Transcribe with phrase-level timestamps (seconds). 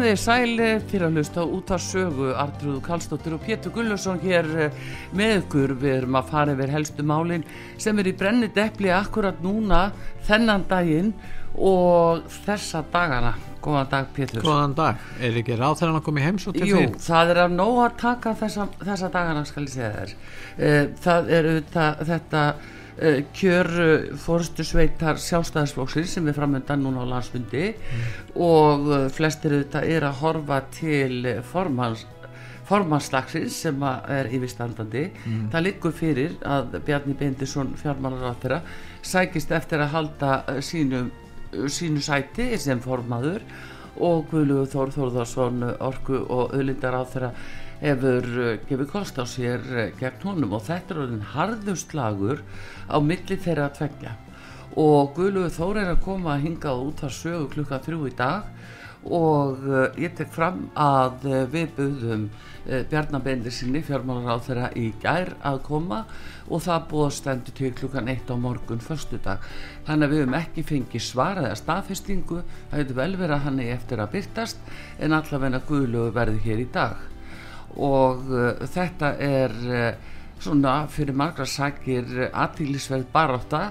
[0.00, 4.46] Komið þið sæli fyrir að hlusta út af sögu Artrúðu Kallstóttir og Pétur Gullusson hér
[4.56, 4.78] eh,
[5.12, 5.74] með ykkur.
[5.82, 7.44] Við erum að fara yfir helstu málin
[7.76, 9.82] sem er í brennit eppli akkurat núna
[10.24, 11.12] þennan daginn
[11.52, 13.34] og þessa dagana.
[13.60, 14.40] Góðan dag Pétur.
[14.40, 17.04] Góðan dag, er ekki ráð þegar hann að í heims og til Jú, því?
[17.10, 20.18] það er að nóg að taka þessa, þessa dagana skal ég segja þér.
[20.56, 22.46] Eh, Það er þetta
[22.98, 27.72] uh, kjör uh, fórstu sveitar sjálfstæðisflóksir sem er framöndan núna á landsfundi
[28.34, 32.06] og uh, flestir auðvitað er að horfa til eh, formans
[32.70, 35.08] formannslagsins sem er yfirstandandi.
[35.50, 38.60] Það liggur fyrir að Bjarni Bendisson fjármálaráttera
[39.02, 41.04] sækist eftir að halda eh, sínu,
[41.66, 43.42] sínu sæti sem formaður
[44.00, 47.32] og Guðlugur Þór Þórðarsson orku og auðlindar á þeirra
[47.80, 52.42] hefur uh, gefið kost á sér uh, gegn honum og þetta er orðin harðuslagur
[52.92, 54.16] á milli þeirra að tvekja
[54.80, 58.50] og Guðlugur Þór er að koma að hingað út að sögu klukka þrjú í dag
[59.08, 62.30] og uh, ég tek fram að við buðum
[62.70, 66.02] Bjarnabendir sinni fjármálar á þeirra í gær að koma
[66.52, 69.46] og það búið stendur til klukkan eitt á morgun förstudag
[69.88, 72.42] þannig að við höfum ekki fengið svar eða staðfestingu.
[72.68, 74.70] Það hefur vel verið að hann er eftir að byrtast
[75.00, 77.09] en allavegna Guðlugur verði hér í dag
[77.76, 80.10] og uh, þetta er uh,
[80.40, 83.70] svona fyrir margra sakir aðtílisverð barátta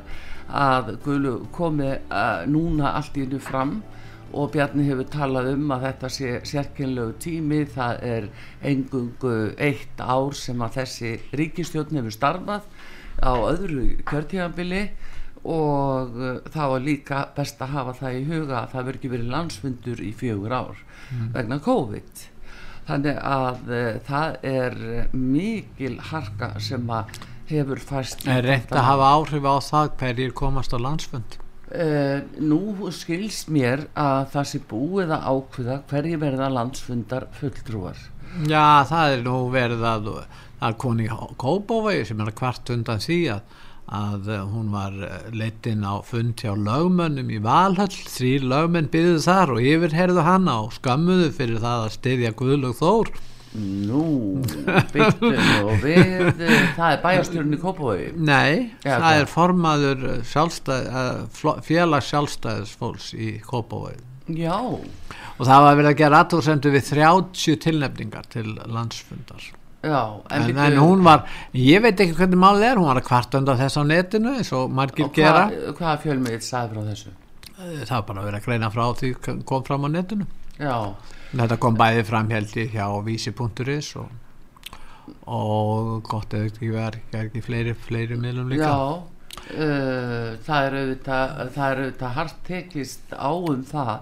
[0.50, 3.80] að Guðlu komi uh, núna allt í hennu fram
[4.30, 7.64] og Bjarni hefur talað um að þetta sé sérkynlegu tími.
[7.74, 8.28] Það er
[8.70, 12.68] engungu eitt ár sem að þessi ríkistjórn hefur starfað
[13.26, 14.84] á öðru kjörtíðanbili
[15.50, 19.14] og uh, það var líka best að hafa það í huga að það verður ekki
[19.16, 20.84] verið landsfundur í fjögur ár
[21.34, 22.26] vegna COVID
[22.90, 24.80] þannig að uh, það er
[25.14, 27.20] mikil harka sem að
[27.50, 31.40] hefur fæst Er reynd að hafa áhrif á það hverjir komast á landsfund?
[31.70, 38.00] Uh, nú skilst mér að það sé búið að ákveða hverju verða landsfundar fulltrúar
[38.50, 40.10] Já, það er nú verið að
[40.62, 41.08] er koni
[41.40, 43.60] Kópóvegi sem er að kvart undan því að,
[43.96, 44.96] að eh, hún var
[45.34, 50.76] leitin á fund hjá lögmönnum í Valhöll, þrý lögmenn byggðu þar og yfirherðu hana og
[50.78, 53.12] skammuðu fyrir það að styðja Guðlög Þór.
[53.60, 54.04] Nú,
[54.94, 55.32] byttu
[55.66, 58.12] og við eh, það er bæjarstjórn í Kópavogi.
[58.22, 60.36] Nei, Já, það er formaður eh,
[61.66, 64.06] félags sjálfstæðisfólks í Kópóvegi
[64.38, 69.48] Já, og það var verið að gera aðtóðsendu við 30 tilnefningar til landsfundar
[69.84, 71.26] já en, bíddu, en hún var,
[71.56, 74.72] ég veit ekki hvernig málið er hún var að kvartanda þess á netinu eins og
[74.76, 75.46] margir og gera.
[75.50, 77.14] hvað, hvað fjölmið sagði frá þessu?
[77.60, 79.14] Það var bara að vera að greina frá því
[79.48, 80.28] kom fram á netinu.
[80.60, 80.76] Já,
[81.34, 84.12] þetta kom bæði fram held ég hjá vísi.is og,
[85.28, 88.68] og gott eða ekki verið ekki fleiri, fleiri miðlum líka.
[88.68, 93.94] Já uh, það er auðvitað það er auðvitað hart tekist á um það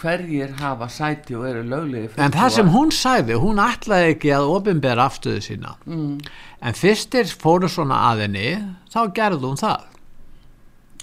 [0.00, 4.50] hverjir hafa sæti og eru löglegi en það sem hún sagði, hún ætlaði ekki að
[4.56, 5.76] ofinbera afstöðu sína.
[5.86, 6.18] Mm,
[6.64, 8.48] en fyrstir fóru svona að henni
[8.92, 9.86] þá gerði hún það.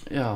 [0.07, 0.29] Já,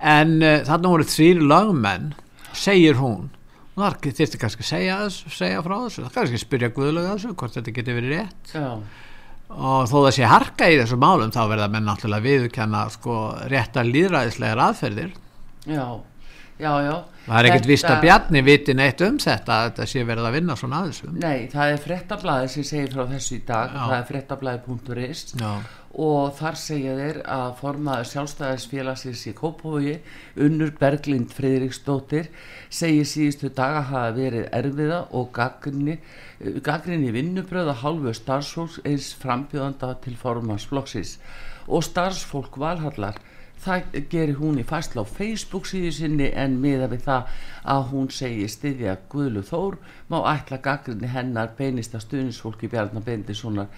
[0.00, 2.12] en uh, þarna voru þrýr lögmenn
[2.56, 3.30] segir hún.
[3.76, 6.06] Og það þyrfti kannski að segja, segja frá þessu.
[6.06, 8.54] Það kannski spyrja Guðlaug að þessu hvort þetta geti verið rétt.
[8.54, 8.68] Já.
[9.52, 13.18] Og þó það sé harka í þessu málum þá verða menn náttúrulega viðkenna sko
[13.52, 15.12] réttar líðræðislegar aðferðir.
[15.68, 15.84] Já,
[16.60, 16.96] já, já.
[17.26, 20.36] Það er ekkert vist að Bjarni viti neitt um þetta að þetta sé verið að
[20.36, 23.74] vinna svona aðeins Nei, það er frettablaði sem segir frá þessu í dag.
[23.74, 23.80] Já.
[23.82, 25.50] það er frettablaði.is já,
[25.96, 29.94] og þar segja þeir að formaður sjálfstæðisfélagsins í Kópavogi
[30.46, 32.28] Unnur Berglind Friðriksdóttir
[32.68, 35.96] segir síðustu daga hafa verið erfiða og gaggrinni
[36.66, 41.16] gaggrinni vinnubröð að hálfu starfsfólks eins frambjöðanda til formansflokksins
[41.66, 43.16] og starfsfólk valhallar
[43.64, 47.30] það gerir hún í fæsla á Facebook síðu sinni en miða við það
[47.74, 49.78] að hún segi styðja Guðlu Þór
[50.12, 53.70] má ætla gaggrinni hennar beinist að stuðnisfólki Bjarnar Bendissonar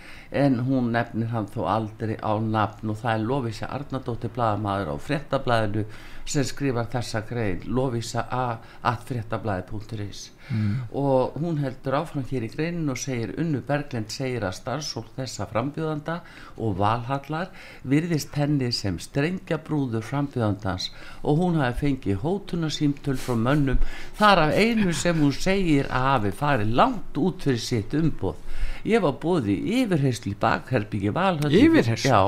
[0.42, 4.96] en hún nefnir hann þó aldrei á nafn og það er Lofísa Arnardóttir blaðamaður á
[5.08, 5.86] fréttablaðinu
[6.28, 10.74] sem skrifar þessa grein Lofísa að fréttablaði.is mm.
[10.92, 15.48] og hún heldur áfram hér í greinin og segir Unnu Berglind segir að starfsfólk þessa
[15.52, 16.18] frambjöðanda
[16.56, 17.52] og valhallar
[17.88, 20.90] virðist henni sem strengja brúður frambjöðandans
[21.22, 23.82] og hún hafi fengið hótunarsýmtöl frá mönnum
[24.18, 28.44] þar af einu sem hún segir að hafi farið langt út fyrir sitt umboð
[28.88, 32.10] ég var í yfirheysli bakherbyggi valhöll Yfirheyrslu?
[32.10, 32.20] já,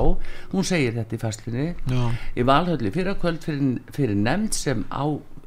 [0.53, 2.05] hún segir þetta í fæslinni já,
[2.37, 5.05] í valhölli fyrir kvöld fyrir, fyrir nefnd sem á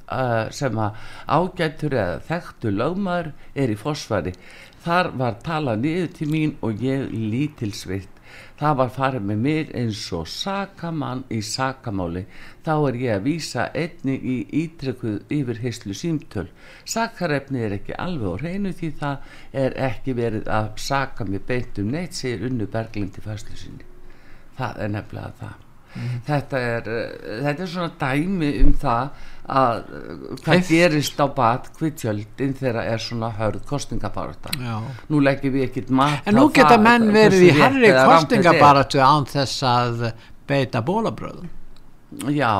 [0.07, 4.35] uh, sem að ágættur eða þekktu lögmaður er í fósfari
[4.83, 8.13] þar var talað niður til mín og ég lítilsvitt
[8.59, 12.23] það var farið með mér eins og sakamann í sakamáli.
[12.65, 16.47] Þá er ég að vísa einni í ítrekuð yfir heyslu símtöl.
[16.95, 19.35] Sakarefni er ekki alveg á hreinu því það
[19.65, 23.91] er ekki verið að saka mig beint um neitt segir unnu Berglind í fæslu sinni.
[24.57, 25.62] Það er nefnilega það
[26.27, 29.09] þetta, er, uh, þetta er svona dæmi um það
[29.53, 34.53] að uh, hvað Ef- gerist á bat hvitjöldin þegar er svona hörð kostingabarata
[35.11, 37.99] nú leggjum við ekkert mat En nú geta það, menn verið í er.
[38.07, 40.07] kostingabaratu án þess að
[40.47, 41.49] beita bólabröðum.
[42.35, 42.53] Já,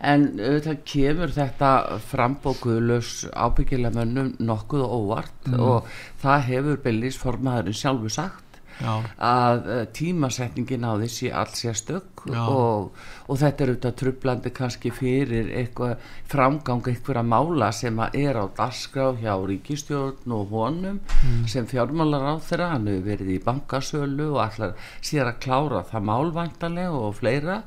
[0.00, 0.26] en
[0.64, 1.70] það kemur þetta
[2.10, 5.88] frambókuðlaus ábyggilega mönnum nokkuð og óvart og
[6.22, 8.47] það hefur Bellis formaðurinn sjálfu sagt
[8.82, 12.40] að uh, tímasetningin á sé alls sérstök Já.
[12.46, 12.94] og,
[13.26, 15.96] og þetta er auðvitað trublandi kannski fyrir eitthvað
[16.30, 21.00] framgang einhverja mála sem að er á darskrá hjá ríkistjórn og honum
[21.46, 26.08] sem fjármálar á þeirra hann hefur verið í bankasölu og allar sér að klára það
[26.12, 27.62] málvæntalega og fleira.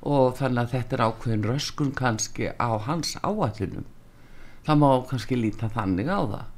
[0.00, 3.84] Og þannig að þetta er ákveðin röskun kannski á hans áallunum
[4.64, 6.48] það má kannski líta þannig á það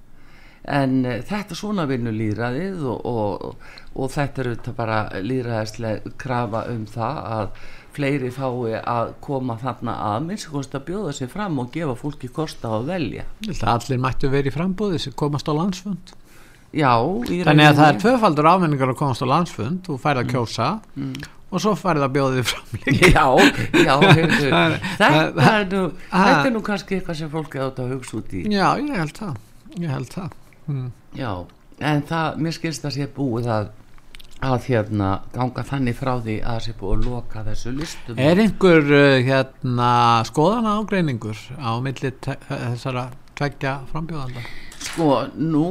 [0.70, 6.66] en uh, þetta svona vinnu líðræðið og, og, og þetta er auðvitað bara líðræðislega krafa
[6.72, 7.62] um það að
[7.92, 12.30] fleiri fái að koma þarna að minnst kost að bjóða sér fram og gefa fólki
[12.32, 13.26] kosta að velja.
[13.68, 14.56] Allir mættu verið
[15.02, 16.14] sem komast á landsfund.
[16.72, 20.68] já, Þannig að það er tvöfaldur ámenningar að komast á landsfund, þú færð að kjósa
[21.52, 23.10] og svo færð að bjóða þið fram líka.
[23.16, 23.26] já,
[23.76, 24.52] já, heyrðu,
[24.96, 28.46] þetta, nú, þetta er nú kannski eitthvað sem fólki átt að hugsa út í.
[28.48, 29.36] Já, ég held það,
[29.76, 30.38] ég held það.
[30.70, 30.90] Mm.
[31.18, 31.30] Já,
[31.82, 33.70] en það, mér skilst að sé búið að,
[34.42, 38.20] að hérna ganga þannig frá því að það sé búið að loka þessu listum.
[38.22, 39.92] Er einhver uh, hérna
[40.28, 44.44] skoðana ágreiningur á milli þessara tveggja frambjóðanda?
[44.82, 45.66] Sko, nú,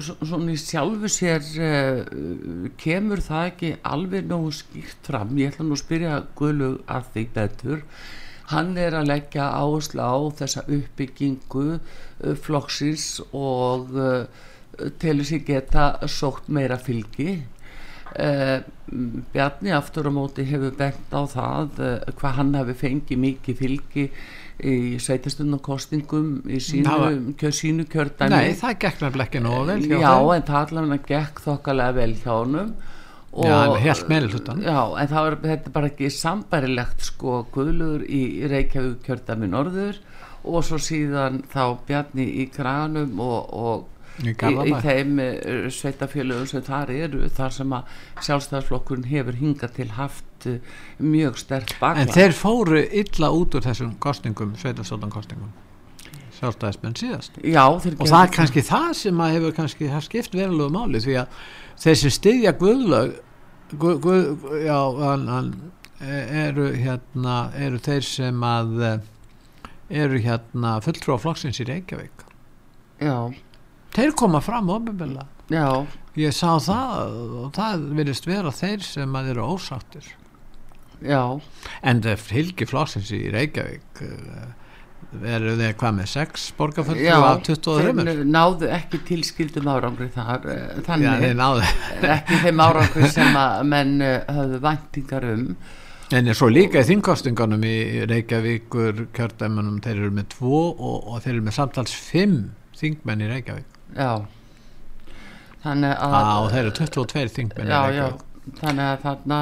[0.00, 5.34] svona í sjálfu sér uh, kemur það ekki alveg nógu skýrt fram.
[5.40, 7.84] Ég ætla nú að spyrja Guðlu að því betur.
[8.52, 14.26] Hann er að leggja áherslu á þessa uppbyggingu uh, flokksins og uh,
[15.00, 17.38] telur sér geta sótt meira fylgi.
[18.14, 18.60] Uh,
[19.34, 24.04] Bjarni aftur á móti hefur bent á það uh, hvað hann hefur fengið mikið fylgi
[24.62, 29.80] í sveitastunarkostingum í sínu, Það kjör, sínu kjördæmi Nei, það gekk nefnilega ekki nógu vel
[29.82, 30.30] hjá já, þeim.
[30.36, 32.68] en það allavega gekk þokkalega vel hjá honum
[33.34, 34.60] og, Já, hann hélt meirihlutann.
[34.62, 39.98] já, en það var þetta er bara ekki sambærilegt sko Guðlugur í Reykjavík kjördæmi norður
[40.44, 43.90] og svo síðan þá Bjarni í Granum og, og
[44.22, 49.88] Í í, þeim uh, sveitafélögum sem þar eru þar sem að sjálfstæðarflokkurinn hefur hingað til
[49.96, 50.60] haft uh,
[51.02, 55.50] mjög stert En bakland þeir fóru illa út úr þessum kostningum, sveitastóttan kostningum
[56.38, 57.42] sjálfstæðismenn síðast.
[57.42, 61.38] Já, og það er kannski það sem að hefur kannski skipt verulegu máli því að
[61.84, 63.14] þeir sem styðja Guðlaug
[63.80, 65.50] guð, guð, já, hann, hann,
[66.04, 68.96] eru hérna eru þeir sem að eh,
[70.04, 72.26] eru hérna fulltrú á flokksins í Reykjavík?
[73.02, 73.30] Já,
[73.96, 75.86] þeir koma fram ofinbilla já,
[76.18, 80.12] ég sá það og það virðist vera þeir sem að eru ósáttir.
[81.04, 81.40] Já.
[81.82, 84.52] En það fylgir flokksins í Reykjavík eh,
[85.34, 90.50] eru þeir hvað með 6 borgarfulltrú Já, af 23 þeir náðu ekki tilskildum árangri þar
[90.50, 91.64] eh, Já, þannig þeir náðu
[92.16, 95.48] ekki þeim árangri sem að menn eh, höfðu væntingar um
[96.12, 101.22] En er svo líka í þingkostingunum í Reykjavíkur kjördæmanum, þeir eru með tvo og, og
[101.24, 102.36] þeir eru með samtals fimm
[102.76, 103.78] þingmenn í Reykjavík.
[103.96, 104.12] Já.
[105.64, 106.14] Þannig að...
[106.14, 108.26] Já, og þeir eru 22 þingmenn í já, Reykjavík.
[108.44, 109.36] Þannig að þarna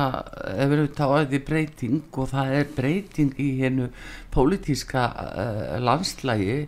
[0.57, 3.89] hefur við aðeins breyting og það er breyting í hennu
[4.31, 6.59] pólitíska uh, landslægi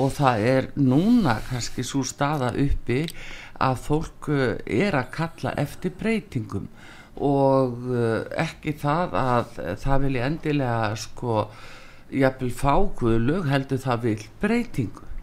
[0.00, 3.02] og það er núna kannski svo staða uppi
[3.60, 6.70] að fólk uh, er að kalla eftir breytingum.
[7.20, 11.42] Og uh, ekki það að það vilja endilega sko
[12.14, 15.13] jafnvel fákuðu heldur það vil breytingu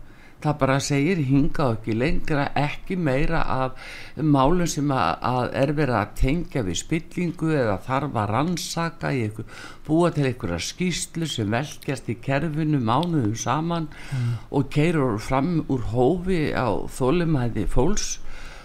[0.43, 5.74] það bara segir hinga og ekki lengra ekki meira af málum sem að, að er
[5.77, 11.29] verið að tengja við spillingu eða þarf að rannsaka í ykkur, búa til einhverja skýslu
[11.29, 14.33] sem velkjast í kerfinu mánuðum saman mm.
[14.51, 18.17] og keirur fram úr hófi á þólumæði fólks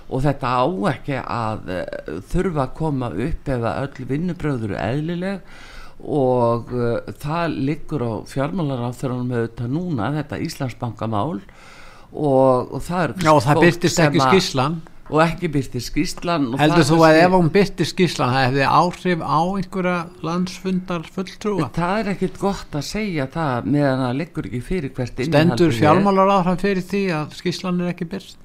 [0.06, 5.56] og þetta á ekki að uh, þurfa að koma upp ef öll vinnubröður eru eðlileg
[6.06, 11.40] og uh, það liggur á fjármálaráþurunum þetta núna, þetta Íslandsbankamál
[12.12, 16.86] og, og það er Já, og það byrtist ekki skíslan og ekki byrtist skíslan Heldur
[16.88, 21.68] þú að ef hún byrtist skíslan það hefði áhrif á einhverja landsfundar fulltrúa?
[21.76, 26.62] Það er ekkit gott að segja það meðan það liggur ekki fyrir hvert Stendur fjármálaráþuran
[26.64, 28.42] fyrir því að skíslan er ekki byrst?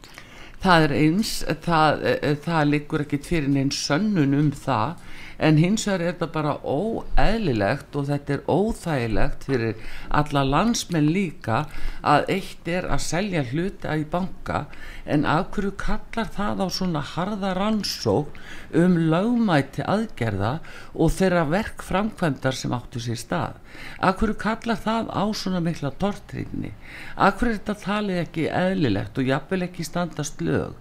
[0.61, 1.31] það er eins
[1.63, 5.07] það, eh, það liggur ekki fyrir neins sönnun um það
[5.41, 11.63] en hins vegar er þetta bara óeðlilegt og þetta er óþægilegt fyrir alla landsmenn líka
[12.05, 14.65] að eitt er að selja hluta í banka.
[15.05, 18.37] En af hverju kallar það á svona harða rannsók
[18.77, 20.59] um lögmæti aðgerða
[20.93, 23.57] og þeirra verk framkvæmdar sem áttu sér stað?
[23.97, 26.73] Af hverju kallar það á svona mikla tortrinni
[27.15, 30.77] af hverju er þetta talið ekki eðlilegt og jafnvel ekki standast lög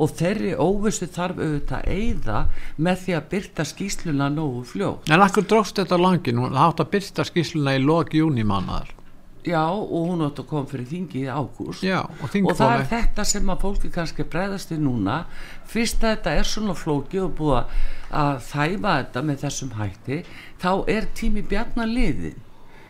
[0.00, 2.38] og þeirri óvissu þarf auðvitað að eigða
[2.76, 5.10] með því að byrta skýsluna nógu fljótt.
[5.10, 8.96] En akkur dróst þetta langin, hún átt að byrta skýsluna í lok júni mannaðar
[9.40, 11.84] Já og hún átt að koma fyrir þingi í ágúst.
[11.88, 15.22] Og, og það er þetta sem að fólki kannski bregðast við núna.
[15.70, 17.86] Fyrst að þetta er svona flóki og búið
[18.20, 20.20] að þæfa þetta með þessum hætti
[20.60, 22.36] þá er tími bjarnar liðin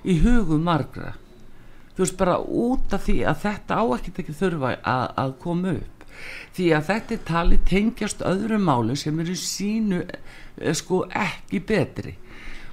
[0.03, 1.15] í hugum margra.
[1.95, 5.79] Þú veist bara út af því að þetta á ekkert ekki þurfa að, að koma
[5.79, 6.00] upp
[6.57, 12.17] því að þetta tali tengjast öðrum málu sem eru sínu eh, sko ekki betri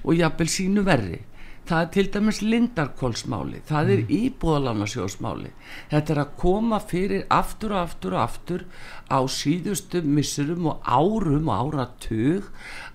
[0.04, 1.22] og jafnvel sínu verri
[1.68, 4.12] það er til dæmis lindarkólsmáli það er mm.
[4.18, 5.50] íbúðalánarsjósmáli
[5.90, 8.64] þetta er að koma fyrir aftur og aftur og aftur
[9.12, 12.48] á síðustu missurum og árum og áratug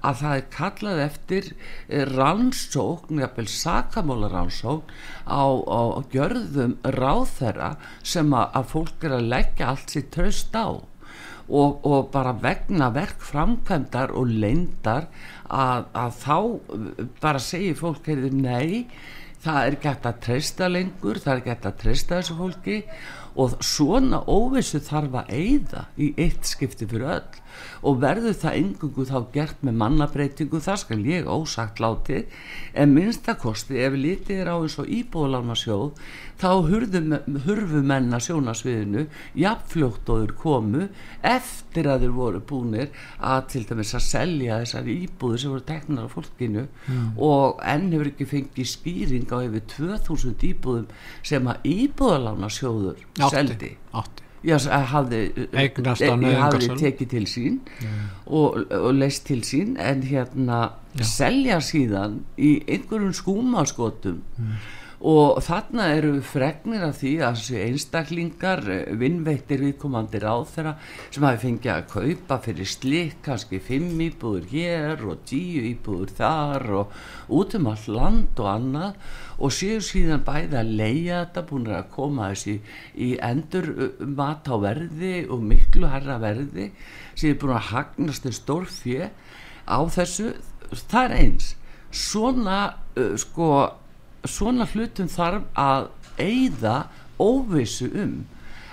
[0.03, 4.91] að það er kallað eftir eh, rannsókn, jafnvel sakamóla rannsókn
[5.27, 5.81] á, á
[6.13, 10.67] gjörðum ráþera sem að, að fólk er að leggja allt sér tröst á.
[11.43, 15.09] Og, og bara vegna verk framkvæmdar og leindar
[15.51, 16.37] að, að þá
[17.19, 18.87] bara segir fólk heyrðu nei
[19.43, 22.77] það er gætt að treysta lengur það er gætt að treysta þessu fólki
[23.43, 27.42] og svona óvissu þarf að eigða í eitt skipti fyrir öll
[27.81, 32.23] og verður það engungu þá gert með mannabreitingu það skal ég ósagt láti
[32.73, 35.91] en minnstakosti ef litið er á eins og íbúðalána sjóð
[36.41, 36.49] þá
[37.45, 39.05] hurfu menna sjónasviðinu
[40.23, 40.87] þeir komu
[41.25, 46.09] eftir að þeir voru búinir að til dæmis að selja þessar íbúður sem voru teknar
[46.09, 46.65] á fólkinu.
[46.87, 47.07] Mm.
[47.17, 50.91] og enn hefur ekki fengið skýring á yfir 2000 íbúðum
[51.23, 53.75] sem að íbúðalána sjóður seldi.
[53.93, 54.57] 8 já,
[54.91, 55.23] hafði,
[55.53, 57.59] hafði tekið til sín
[58.25, 60.61] og, og leist til sín en hérna
[60.97, 61.05] já.
[61.07, 64.55] selja síðan í einhverjum skúmaskotum mm.
[65.03, 70.71] Og þarna eru fregnir af því að einstaklingar eh, vinnveittir viðkomandir á þeirra
[71.11, 76.67] sem hafi fengið að kaupa fyrir slik kannski fimm íbúður hér og tíu íbúður þar
[76.79, 76.95] og
[77.35, 78.95] út um all land og annað.
[79.43, 82.57] Og séu síðan bæði að leia þetta búin að koma þessi
[82.95, 83.69] í endur
[84.07, 86.71] mat á verði og miklu herra verði
[87.19, 89.11] séu búin að hagnast en stór fjö
[89.67, 90.31] á þessu.
[90.71, 91.55] Það er eins.
[91.93, 92.59] Svona
[92.95, 93.49] uh, sko
[94.29, 95.89] svona hlutum þarf að
[96.21, 96.77] eigða
[97.21, 98.21] óvissu um.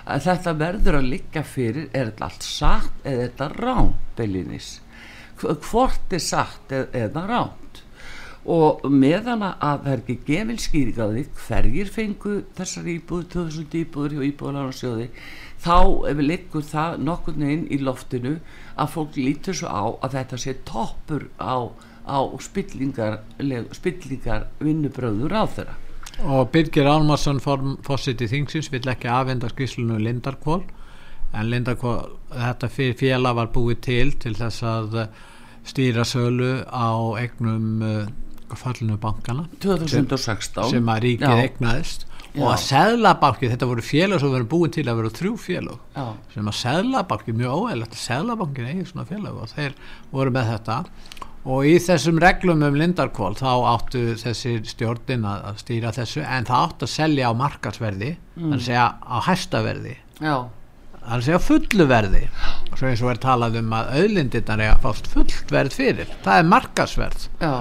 [0.05, 4.79] Að þetta verður að liggja fyrir er þetta allt satt eða þetta rán beilinnis
[5.41, 7.57] hvort er satt eða rán
[8.51, 13.75] og meðan að það er ekki gefil skýring að því hverjir fengu þessar íbúður, 2000
[13.83, 15.07] íbúður hjá íbúðalarsjóði
[15.61, 15.77] þá
[16.17, 18.39] liggum það nokkurnu inn í loftinu
[18.81, 21.69] að fólk lítur svo á að þetta sé toppur á,
[22.11, 23.21] á spillingar,
[23.71, 25.77] spillingar vinnubröður á þeirra
[26.27, 30.61] og Birgir Almarsson fórsiti þingsins vill ekki afhenda skýrslunu Lindarkvól
[31.31, 34.99] en Lindarkvól þetta félag var búið til til þess að
[35.67, 36.91] stýra sölu á
[37.21, 37.81] egnum
[38.57, 41.43] fallinu bankana 2016 sem að ríkið Já.
[41.45, 42.43] egnaðist Já.
[42.43, 46.05] og að seðlabanki, þetta voru félag sem voru búin til að vera þrjú félag Já.
[46.33, 49.75] sem að seðlabanki, mjög óæðilegt að seðlabankin eigi svona félag og þeir
[50.11, 50.77] voru með þetta
[51.41, 56.47] og í þessum reglum um Lindarkvól þá áttu þessi stjórnin að, að stýra þessu en
[56.49, 58.41] það áttu að selja á markarsverði mm.
[58.41, 59.95] þannig að segja á hæstaverði.
[61.01, 62.23] Þannig að segja fullu verði.
[62.69, 66.11] Og svo eins og er talað um að auðlindirnar er að fást fullt verð fyrir.
[66.25, 67.53] Það er markarsverð já,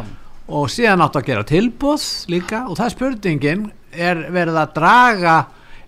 [0.50, 5.36] og síðan áttu að gera tilbúð líka og það spurningin er verið að draga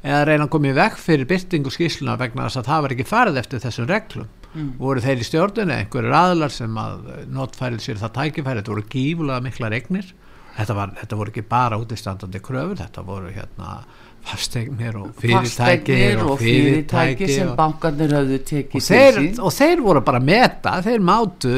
[0.03, 3.07] eða reyna að koma í vekk fyrir byrtingu skýsluna vegna þess að það var ekki
[3.07, 4.71] farið eftir þessum reglum mm.
[4.81, 9.47] voru þeir í stjórnunni einhverjir aðlar sem að notfærið sér það tækifæri, þetta voru gífulega
[9.47, 10.15] mikla regnir
[10.57, 13.77] þetta, var, þetta voru ekki bara útistandandi kröfur, þetta voru hérna
[14.23, 19.41] fasteignir og fyrirtæki fasteignir og fyrirtæki sem og, bankarnir höfðu og, tekið þeir, til sín.
[19.43, 21.57] og þeir voru bara að meta þeir mátu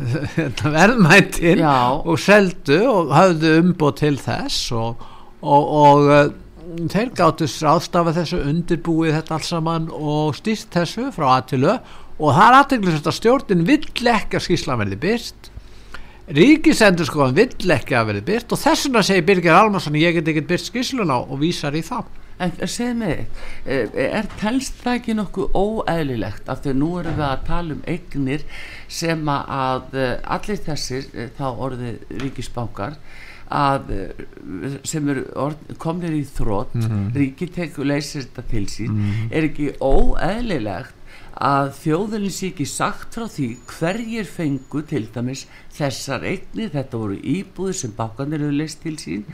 [0.76, 1.78] verðmættin Já.
[2.04, 5.02] og seldu og hafðu umbóð til þess og,
[5.40, 6.20] og, og uh,
[6.92, 11.78] þeir gáttu ráðstafa þessu undirbúið þetta alls saman og stýrt þessu frá aðtilu
[12.20, 15.50] og það er aðteglisast að stjórnin vill ekki að skýslan verði byrt
[16.30, 20.28] ríkisendur sko vill ekki að verði byrt og þess vegna segir Birgir Almarsson ég get
[20.30, 22.10] ekki byrt skýsluna og vísar í það
[22.40, 23.26] En segð mig,
[23.68, 27.74] er, er telst það ekki nokkuð óeðlilegt af því að nú erum við að tala
[27.74, 28.44] um eignir
[29.00, 32.96] sem að eh, allir þessir, eh, þá orðið ríkisbankar,
[33.52, 35.50] að eh, sem eru
[35.82, 37.12] komnir í þrótt, mm -hmm.
[37.20, 38.96] ríki tekur leysir þetta til sín,
[39.28, 40.96] er ekki óeðlilegt
[41.40, 47.16] að þjóðurinn sé ekki sagt frá því hverjir fengu til dæmis þessar eignir, þetta voru
[47.16, 49.24] íbúðir sem bankanir eru leist til sín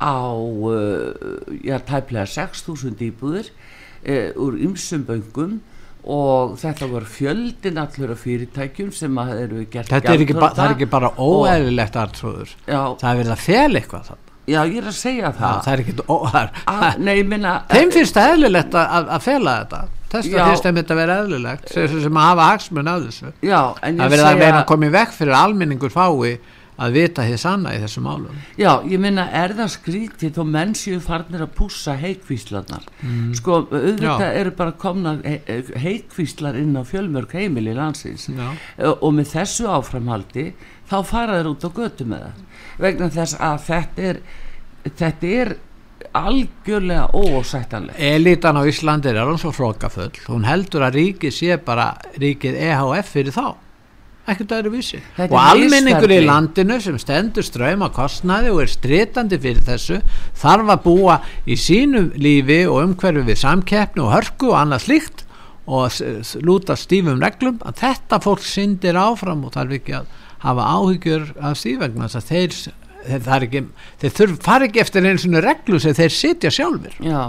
[0.00, 1.12] á uh,
[1.60, 5.60] já, tæplega 6.000 íbúðir uh, úr ymsum böngum
[6.02, 10.50] og þetta voru fjöldin allur af fyrirtækjum sem að eru gert Þetta er ekki, ba
[10.56, 14.60] það er ekki bara óeðlilegt aðtrúður Já, það er verið að fel eitthvað þannig já,
[14.66, 17.28] ég er að segja Já, það, það er ekki ó, það er, að, Nei, ég
[17.30, 19.82] minna þeim finnst það eðlilegt að, að fela þetta
[20.12, 23.30] þess að finnst þeim þetta að vera eðlilegt sem, sem að hafa hagsmun af þessu.
[23.42, 26.34] Já, ég verið að vera að koma í vekk fyrir að almenningur fái
[26.82, 28.36] að vita hér sanna í þessu málum.
[28.58, 32.86] Já, ég minna er það skrítið og menn séu farnir að pússa heikvíslarnar?
[33.38, 34.38] Sko, auðvitað Já.
[34.40, 35.20] eru bara komnar
[35.84, 38.28] heikvíslar inn á fjölmörg heimili landsins.
[38.32, 38.48] Já.
[38.94, 40.48] og með þessu áframhaldi
[40.90, 42.40] þá fara þeir út á götu með það.
[42.82, 44.24] Vegna þess að þetta er
[44.98, 45.54] þetta er
[46.16, 51.92] algjörlega ósættanlegt Elitan á Íslandi er alveg svo frókafull hún heldur að ríkið sé bara
[52.20, 53.46] ríkið EHF fyrir þá.
[54.22, 55.00] Ekkert öðru vísi.
[55.18, 59.98] Og almenningur í landinu sem stendur ströym að kostnaði og er stritandi fyrir þessu
[60.38, 65.24] þarf að búa í sínu lífi og umhverfi við samkeppni og hörku og annað slíkt
[65.66, 65.98] og
[66.46, 67.58] lúta stífum reglum.
[67.66, 70.14] Að þetta fólk syndir áfram og þarf ekki að
[70.46, 72.56] hafa áhyggjur af því vegna þess að þeir,
[73.06, 73.64] þeir, ekki,
[74.02, 77.22] þeir þurf, fara ekki eftir einu svona reglu sem þeir sitja sjálfur Já,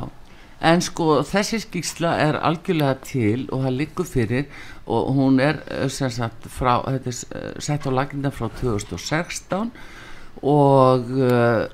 [0.63, 4.47] en sko þessi skýrsla er algjörlega til og það liggur fyrir
[4.83, 9.71] og hún er eh, sagt frá, þetta er eh, sett á laginda frá 2016
[10.43, 11.69] og uh,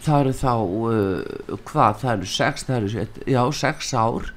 [0.00, 4.30] það eru þá uh, hvað, það eru sex, það eru, já, sex ár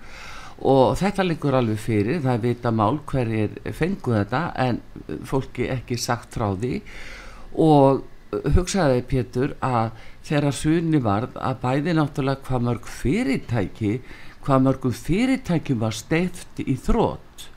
[0.59, 4.81] og þetta liggur alveg fyrir, það vita mál hverjir fengu þetta en
[5.29, 6.81] fólki ekki sagt frá því
[7.63, 8.03] og
[8.55, 9.91] hugsaði Pétur að
[10.27, 13.93] þegar sunni varð að bæði náttúrulega hvað mörg fyrirtæki
[14.45, 17.47] hvað mörgum fyrirtækjum var steift í þrótt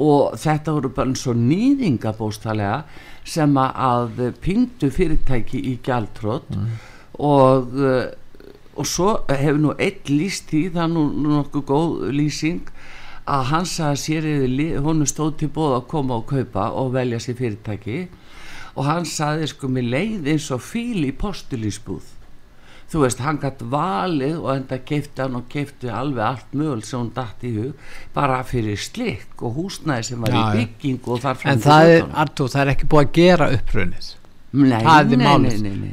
[0.00, 2.82] og þetta voru bara svo nýðingabóstalega
[3.28, 6.48] sem að pingdu fyrirtæki í gjaldtrótt
[7.20, 8.08] og uh,
[8.72, 12.70] og svo hefur nú eitt líst því það nú, nú nokkuð góð lýsing
[13.28, 17.36] að hann sagði sér hún stóð til bóð að koma og kaupa og velja sér
[17.38, 17.98] fyrirtæki
[18.74, 22.10] og hann sagði sko mér leið eins og fíl í postulísbúð
[22.92, 27.00] þú veist, hann gætt valið og enda keifti hann og keifti alveg allt mögul sem
[27.00, 30.56] hún datt í hug bara fyrir slikk og húsnæði sem var Já, í já.
[30.58, 32.10] byggingu og þar en til það er.
[32.24, 34.10] Artúr, það er ekki búið að gera upprunnið
[34.52, 35.14] nei, það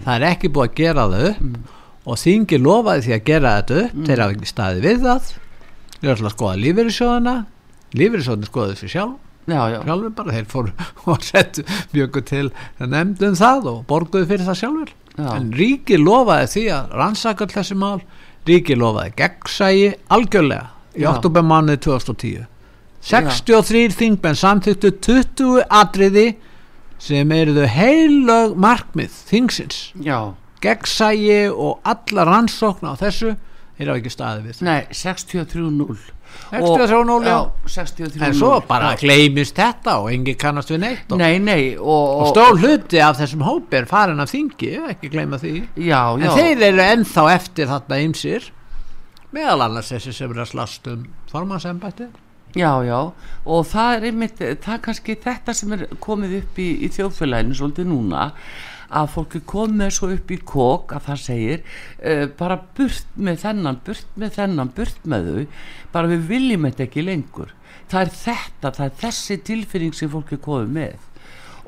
[0.04, 1.76] það er ekki búið að gera það upp.
[2.10, 3.98] Og þingi lofaði því að gera þetta upp.
[4.08, 5.32] Þeir hafa ekki staðið við það.
[6.00, 7.36] Þeir ætla að skoða lífeyrissjóðana
[8.00, 9.16] lífeyrissjóðana skoðuðu sér sjálf.
[9.16, 10.74] já, já, sjálfur bara, þeir fóru
[11.12, 12.48] og settu mjög til
[12.80, 15.30] nefndum það og borguðu fyrir það sjálfur Já.
[15.36, 18.00] en ríki lofaði því að rannsaka þessi mál.
[18.48, 21.12] Ríki lofaði gegnsægi algjörlega í Já.
[21.14, 22.48] oktobermánuði 2010
[23.10, 26.26] 63 þingmenn samþyktu 20 atriði
[27.00, 29.84] sem eruðu heilög markmið þingsins.
[30.60, 33.38] Gegnsægi og alla rannsókn á þessu
[33.80, 36.00] þeir hafa ekki staðið við nei, 63-0
[36.50, 37.38] 63-0, já.
[37.66, 41.90] 63-0 en svo bara gleymist þetta og engin kannast við neitt og, nei, nei og,
[41.90, 45.54] og og, stór hluti af þessum hópi er farin af þingi, ekki gleyma því.
[45.78, 48.50] Já, en já, þeir eru ennþá eftir þarna ymsir
[49.36, 52.10] meðal annars þessi sem er að slast um formansembætti
[52.58, 53.00] já, já.
[53.46, 57.58] Og það er einmitt, það er kannski þetta sem er komið upp í, í þjóðfélaginu
[57.60, 58.30] svolítið núna
[58.90, 63.44] að fólk er komið svo upp í kók að það segir uh, bara burt með
[63.44, 65.46] þennan, burt með þennan burt með þau,
[65.94, 67.54] bara við viljum þetta ekki lengur.
[67.90, 71.09] Það er þetta, það er þessi tilfinning sem fólk er komið með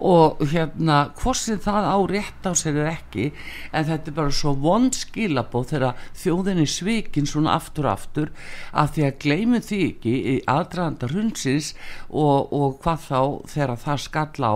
[0.01, 3.27] og hérna hvort sem það á rétt á sér er ekki
[3.69, 8.31] en þetta er bara svo vond skilabóð þegar þjóðinni svikin svona aftur aftur
[8.73, 11.71] að því að gleymum því ekki í aðdraðanda hundsins
[12.09, 13.21] og, og hvað þá
[13.53, 14.55] þegar það skall á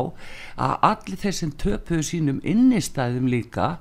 [0.65, 3.75] að allir þeir sem töpuðu sínum innistæðum líka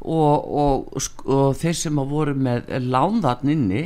[0.00, 3.84] og, og, og þeir sem að voru með lánðarn inni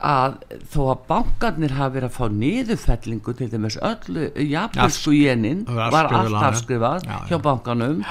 [0.00, 0.36] að
[0.72, 6.36] þó að bankarnir hafi verið að fá niðurfellingu til dæmis öllu japansku jenin var allt
[6.50, 7.26] afskrifað Já, já.
[7.30, 8.04] hjá bankanum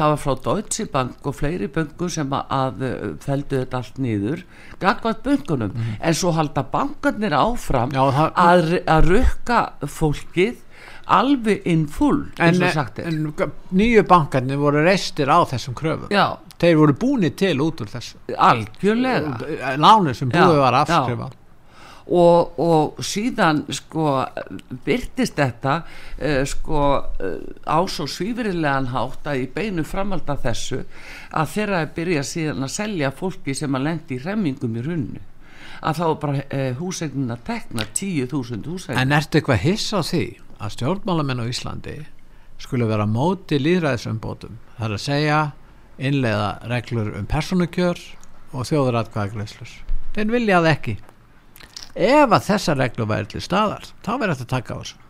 [0.00, 4.44] það var frá Deutsche Bank og fleiri böngu sem að, uh, feldu þetta allt niður
[4.80, 7.90] gagvað böngunum en svo halda bankarnir áfram.
[7.92, 9.58] Já, það- að, að rukka
[9.98, 10.56] fólkið
[11.10, 13.32] alveg in full en, en
[13.74, 16.08] nýju bankarnir voru reistir á þessum kröfum.
[16.14, 18.20] Já, þeir voru búinir til út úr þessu.
[18.36, 19.76] Algjörlega.
[19.80, 20.98] Lánir sem búið var að já.
[20.98, 21.30] afskrifa.
[22.10, 24.16] Og, og síðan sko
[24.82, 27.36] byrtist þetta uh, sko uh,
[27.70, 30.80] á svo svífurilegan hátt að í beinu framald af þessu
[31.30, 35.22] að þeirra er byrja síðan að selja fólki sem að lendi í remmingum í runnu
[35.86, 40.00] að þá er bara uh, húsegnin að tekna 10.000 húsegnin En ertu eitthvað hiss á
[40.02, 40.24] því
[40.58, 41.96] að stjórnmálamenn á Íslandi
[42.60, 45.40] skulle vera móti líðræðisumbótum það er að segja
[46.00, 48.00] innleiða reglur um persónukjör
[48.56, 49.72] og þjóðuratkvæðagreislur
[50.14, 50.94] þeir vilja það ekki.
[51.94, 55.02] Ef að þessa reglur væri til staðar þá verður þetta að taka á þessu.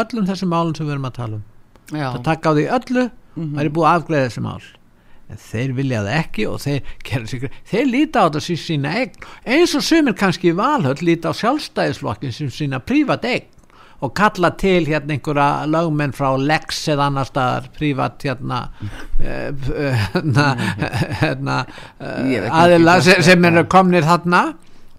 [0.00, 1.46] Öllum þessum málum sem við erum að tala um.
[1.90, 3.06] Það taka á því öllu
[3.56, 4.68] væri búið að afgreða þessi mál.
[5.30, 9.24] En þeir vilja það ekki og þeir sig þeir líta á þetta sem sína eign.
[9.46, 13.48] Eins og sumir kannski í valhöll líta á sjálfstæðisflokkin sem sína prívat eign
[14.00, 18.62] og kalla til hérna einhverja lögmenn frá Lex eða annar staðar prívat hérna
[19.20, 19.52] eh,
[20.14, 20.48] hérna,
[21.20, 21.60] hérna
[22.00, 23.52] eh, aðila sem, er.
[23.52, 24.44] eru komnir þarna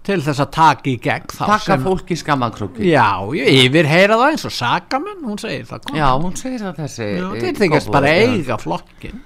[0.06, 4.36] til þess að taka í gegn þá taka sem, fólki skammakrúki já, yfir heyra það
[4.36, 5.92] eins og sakamenn hún segir það.
[5.98, 9.22] Já, hún segir það þessi Já, eh, þeir þykast bara eiga flokkin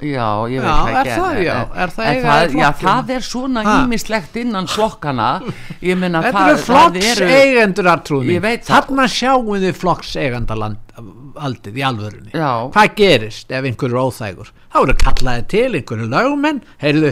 [0.00, 1.56] Já, ég veit Já, það er ekki það, en- já?
[1.82, 3.74] Er það en það, Já, það er svona Ha?
[3.84, 5.28] ímislegt innan flokkana
[6.26, 8.72] Þetta það, eru flokks það eigendur artrúðum Ég veit það.
[8.74, 10.16] Þarna sjáum við flokks
[11.36, 12.30] aldið í alvörunni.
[12.32, 14.50] Hvað gerist ef einhver er óþægur?
[14.72, 17.10] Þá eru kallaði til einhverju lögumenn Heyrðu,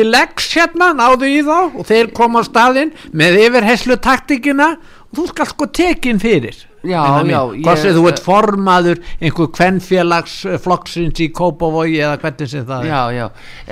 [0.00, 5.16] í Lex hérna náðu í þá og þeir koma á staðinn með yfirherslu taktikina og
[5.18, 6.98] þú skal sko tekin fyrir Já,
[7.30, 12.64] já, ég- sem þú ert formaður einhver kvennfélags eh, flokksins í Kópavogi eða hvernig sem
[12.66, 12.88] það er.
[12.90, 13.26] Já, já,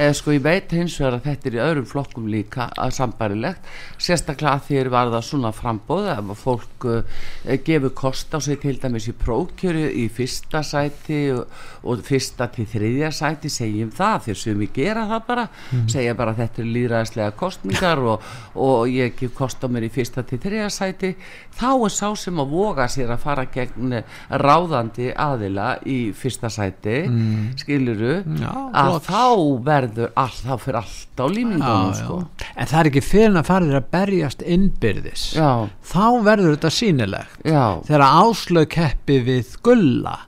[0.04, 3.66] eða sko ég veit hins vegar að þetta er í öðrum flokkum líka sambarilegt,
[3.98, 7.18] sérstaklega þér var það svona frambóð að fólk uh,
[7.66, 11.50] gefur kost á sig til dæmis í prókjöru í fyrsta sæti og,
[11.82, 15.48] og fyrsta til þriðja sæti segjum það, þeir sem við gera það bara
[15.90, 19.92] segja bara að þetta er líðræðislega kostningar og, og ég gef kost á mér í
[19.92, 21.14] fyrsta til þriðja sæti.
[21.58, 23.96] Þá er sá sem að voga sér að fara gegn
[24.42, 27.42] ráðandi aðila í fyrsta sæti mm.
[27.60, 29.10] skiluru Já, að flott.
[29.10, 29.24] þá
[29.70, 32.18] verður all, þá fyrir allt á límingunum já, sko.
[32.54, 35.28] En það er ekki fyrir að fara þér að berjast innbyrðis.
[35.36, 35.50] Já,
[35.92, 37.38] þá verður þetta sýnilegt.
[37.44, 40.18] Já, þegar áslög keppi við gulla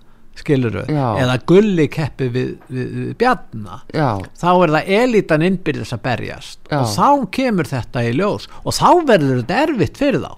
[0.43, 6.05] skiluru, eða gulli keppi við, við, við bjarna já, þá er það elitan innbyrðis að
[6.07, 6.63] berjast.
[6.73, 8.49] Og þá kemur þetta í ljós.
[8.65, 10.33] Og þá verður þetta erfitt fyrir þá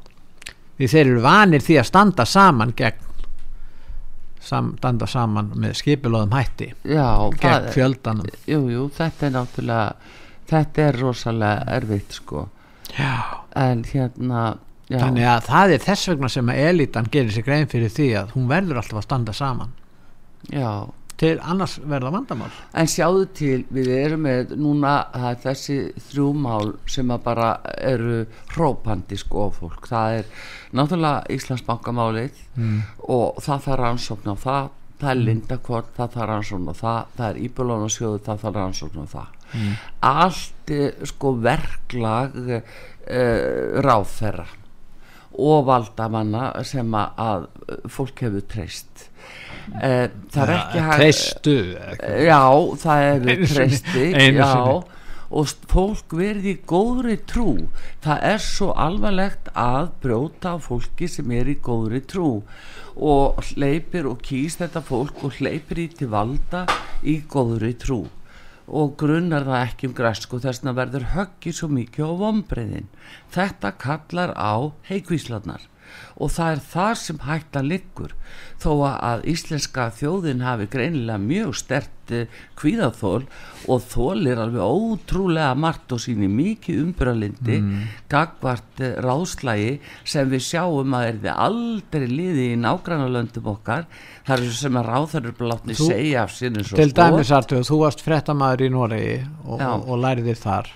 [0.78, 3.10] því þeir eru vanir því að standa saman gegn
[4.44, 7.06] standa saman með skipilóðum hætti já
[7.40, 8.26] gegn fjöldanum.
[8.50, 10.12] Jú, jú, þetta er náttúrulega
[10.50, 12.48] þetta er rosalega erfitt sko.
[12.94, 13.44] Já.
[13.56, 14.42] en hérna
[14.86, 18.10] já, þannig að það er þess vegna sem að elitan gerir sig grein fyrir því
[18.20, 19.72] að hún verður alltaf að standa saman.
[20.52, 20.84] Já
[21.20, 25.76] til annars verða vandamál En sjáðu til, við erum með núna er þessi
[26.08, 28.24] þrjú mál sem að bara eru
[28.54, 29.86] hrópandi sko fólk.
[29.90, 32.80] Það er náttúrulega Íslandsbankamálið mm.
[33.14, 37.28] og það þarf rannsókn á það, það er lindakvort, það þarf rannsókn á það, það
[37.28, 39.40] er íbjörlónasjóðu, það þarf rannsókn á það.
[40.10, 42.60] Allt eh, sko verklag uh,
[43.84, 44.46] ráðferra
[45.34, 47.48] og valdamanna sem að
[47.90, 49.08] fólk hefur treyst.
[49.72, 51.54] Uh, það er ekki hægt treystu
[52.26, 52.42] Já,
[52.82, 54.04] það eru treysti
[55.34, 57.48] og fólk verið í góðri trú.
[58.04, 62.44] Það er svo alvarlegt að brjóta á fólki sem er í góðri trú.
[62.94, 66.66] Og hleypir og kýst þetta fólk og hleypir í til valda
[67.02, 68.04] í góðri trú.
[68.64, 72.86] Og grunnar það ekki um græsku þess vegna verður höggið svo mikið á vombriðin
[73.34, 75.66] þetta kallar á heikvíslarnar
[76.16, 78.14] og það er það sem hættan liggur.
[78.62, 81.90] Þó að íslenska þjóðin hafi greinilega mjög stert
[82.58, 83.24] kvíðaþól
[83.70, 87.86] og þólir alveg ótrúlega margt og síni mikið umbröðlindi mm.
[88.12, 89.78] gagvart eh, ráðslægi
[90.08, 93.88] sem við sjáum að er þið aldrei liði í nágrannalöndum okkar.
[94.26, 94.92] Það er sem að
[95.44, 99.58] látni Þú- segja af sinni svo til dæmis Artur, þú varst frettamæður í Noregi og,
[99.60, 100.70] og, og læriðir þar.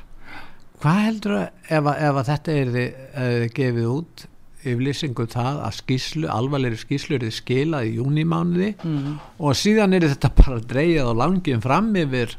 [0.79, 4.29] Hvað heldur að ef, að- ef að þetta er þið gefið út
[4.64, 9.18] yfirlýsingu um það að skýslu, alvarlegri skýslu er þið skilað í júnimánuði mm.
[9.38, 12.35] og síðan er þetta bara dreigið og langið fram yfir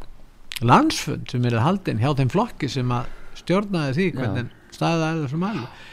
[0.60, 3.08] landsfund sem er haldinn hjá þeim flokki sem að
[3.40, 5.88] stjórnaði því hvernig staðið er þessum alveg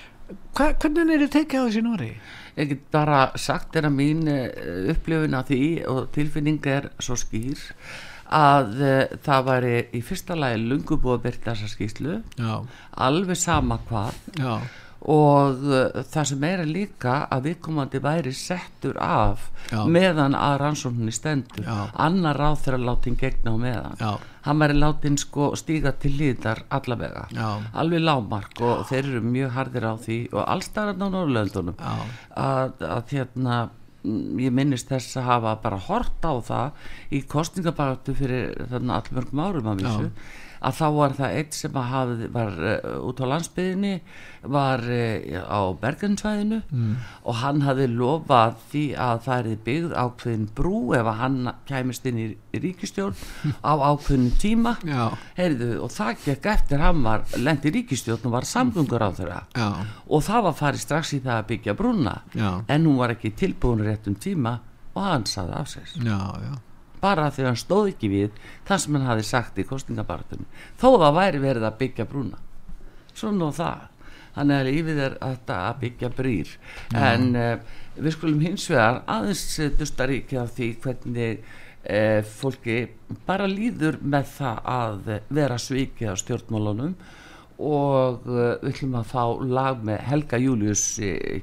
[0.57, 2.19] Hva, hvernig er þið tekið á þessi Noregi?
[2.57, 4.47] ég get bara sagt er að mín uh,
[4.93, 5.63] upplifun af því
[5.93, 7.61] og tilfinning er svo skýr
[8.37, 12.55] að uh, það væri í fyrsta lagi lungu búið að byrta þessa skýslu Já,
[13.07, 14.17] alveg sama hvað.
[14.41, 14.55] Já,
[15.05, 19.83] og uh, það sem er líka að viðkomandi væri settur af Já.
[19.85, 21.67] meðan að rannsókninni stendur.
[21.67, 21.91] Já.
[22.07, 24.01] annar ráð þeirra látin gegna á meðan.
[24.01, 24.13] Já,
[24.47, 27.27] hann væri látin sko stíga til hlýðar allavega.
[27.77, 33.13] Alveg lágmark og þeir eru mjög hardir á því og allstæðan á Norrlöndunum að, að
[33.13, 33.61] hérna
[34.03, 39.73] mm, ég minnist þess að hafa bara hort á það í kostningabaratu fyrir allmörgum árum
[39.75, 40.11] að vísu
[40.67, 43.93] að þá var það eitt sem hafði, var uh, út á landsbyðinni
[44.57, 46.93] var uh, á Bergensvæðinu mm.
[47.27, 52.09] og hann hafði lofað því að það er byggð ákveðin brú ef að hann kæmist
[52.11, 53.17] inn í ríkistjórn
[53.63, 54.77] á ákveðin tíma.
[55.39, 59.69] Heyrðu, og það gekk eftir hann var lendi ríkistjórn og var samgöngur á þeirra já,
[60.07, 62.17] og það var farið strax í það að byggja brúna.
[62.37, 64.59] Já, en hún var ekki tilbúin rétt um tíma
[64.97, 65.93] og hann saði af sér.
[66.01, 66.55] Já, já.
[67.01, 70.47] Bara að hann stóð ekki við það sem hann hafi sagt í kostningabaratunum
[70.81, 72.41] þó það væri verið að byggja brúna.
[73.17, 73.85] Svona og það.
[74.37, 76.49] Þannig að lífið er að byggja brýr.
[76.93, 82.79] En uh, við skulum hins vegar aðeins uh, dusta ríkja af því hvernig uh, fólki
[83.29, 86.97] bara líður með það að eh, vera svikið á stjórnmálunum
[87.57, 89.23] og uh, við ætlum að fá
[89.59, 90.85] lag með Helga Július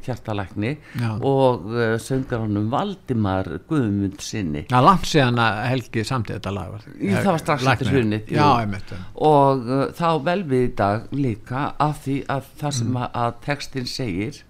[0.06, 1.10] kjartalækni Já.
[1.26, 6.72] og uh, söngar honum Valdimar Guðmund sinni er langt síðan að Helgi samtið þetta lag
[6.76, 6.88] var.
[6.88, 7.92] Það var strax eftir.
[8.30, 12.98] Já, einmitt og uh, þá vel við í dag líka af því að það sem
[13.00, 14.44] að, að textin segir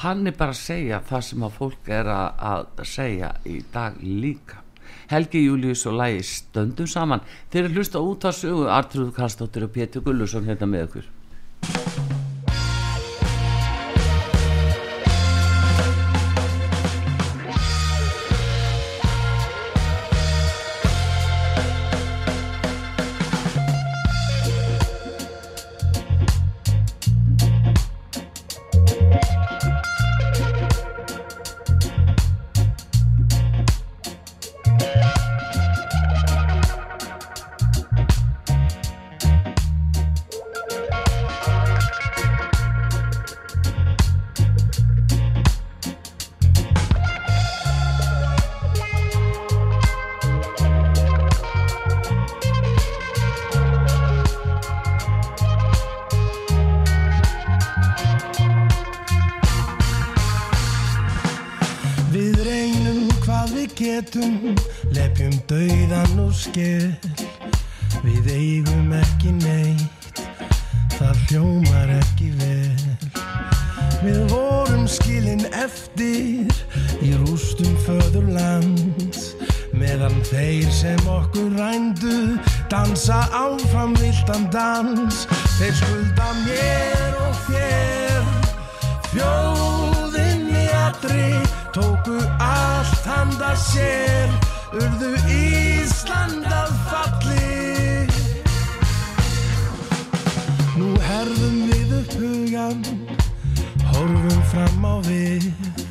[0.00, 3.98] hann er bara að segja það sem að fólk er að, að segja í dag
[4.00, 4.62] líka
[5.10, 7.24] Helgi Július og Lægi stöndum saman.
[7.52, 12.07] Þeir eru hlusta út á sögu Artrúð Karlsdóttir og Pétur Gullusson hérna með okkur
[80.68, 85.26] þeir sem okkur rændu dansa áfram viltan dans.
[85.58, 88.26] Þeir skulda mér og þér,
[89.12, 91.40] þjóðinni allri
[91.72, 94.28] tóku allt handa sér.
[94.76, 98.06] Urðu Ísland að falli.
[100.76, 102.84] Nú herðum við upp hugan
[103.88, 105.87] horfum fram á við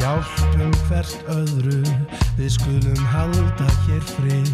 [0.00, 1.80] hjálpum hvert öðru
[2.38, 4.52] við skulum halda hér frið.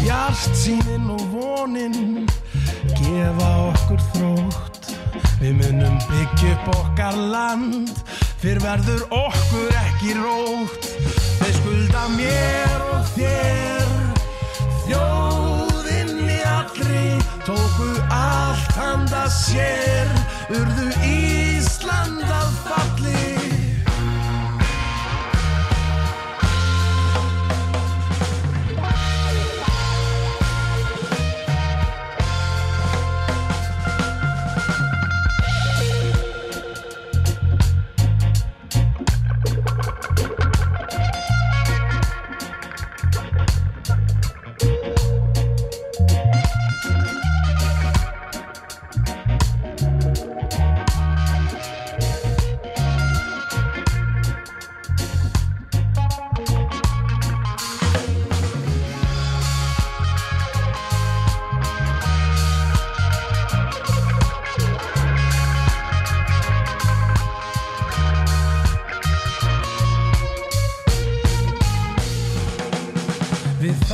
[0.00, 2.26] Bjart sínin og vonin
[2.96, 4.92] gefa okkur þrótt.
[5.40, 7.92] Við munum byggja upp okkar land
[8.46, 10.88] Fyrr verður okkur ekki rótt.
[11.40, 13.94] Þeir skulda mér og þér
[14.84, 17.16] Þjóðinni allri
[17.48, 20.12] tóku allt handa sér.
[20.52, 23.35] Urðu Ísland að falli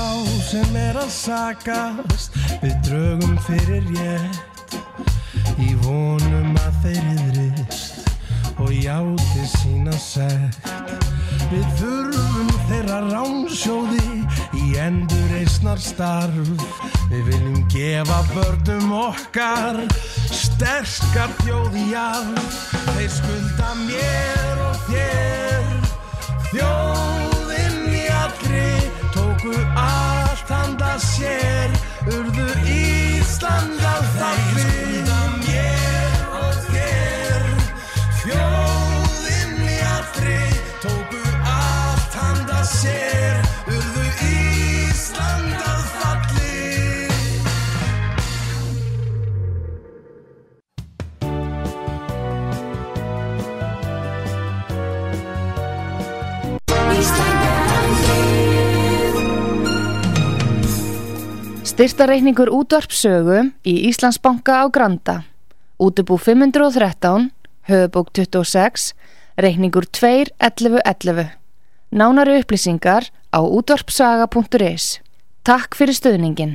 [0.02, 2.36] þá sem er að sakast.
[2.62, 4.76] Við drögum fyrir rétt
[5.62, 8.10] Í vonum að þeir yðrist
[8.62, 10.70] Og játi sína sekt.
[11.52, 14.22] Við þurfum þeirra ránsjóði
[14.58, 16.52] Í endur eisnar starf.
[17.12, 19.82] Við viljum gefa börnum okkar
[20.32, 22.62] Sterskar þjóði jarf
[22.94, 25.32] Þeir skulda mér og þér
[26.62, 27.31] allri
[29.52, 31.70] tóku allt handa sér.
[32.06, 34.81] Urðu Ísland að þalli
[61.82, 65.24] Styrtareikningur útvarpsögu í Íslandsbanka á Granda.
[65.82, 67.32] Útubú 513,
[67.66, 68.94] höfubók 26,
[69.34, 71.32] reikningur 2.11.11.
[71.90, 75.02] Nánari upplýsingar á útvarpsaga.is.
[75.42, 76.54] Takk fyrir stöðningin.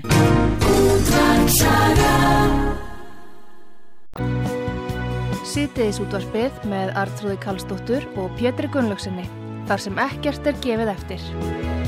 [5.44, 9.28] Sýtiðis útvarpið með Artrúði Kallstóttur og Pétri Gunnlaugsinni.
[9.68, 11.87] Þar sem ekkert er gefið eftir.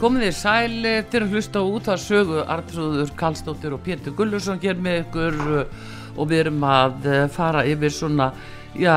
[0.00, 4.62] Komið þið sæl eh, til að hlusta út að sögu Artrúður Karlsdóttir og Pétur Gullursson
[4.62, 5.82] hér með ykkur eh,
[6.14, 8.30] og við erum að eh, fara yfir svona
[8.72, 8.94] já,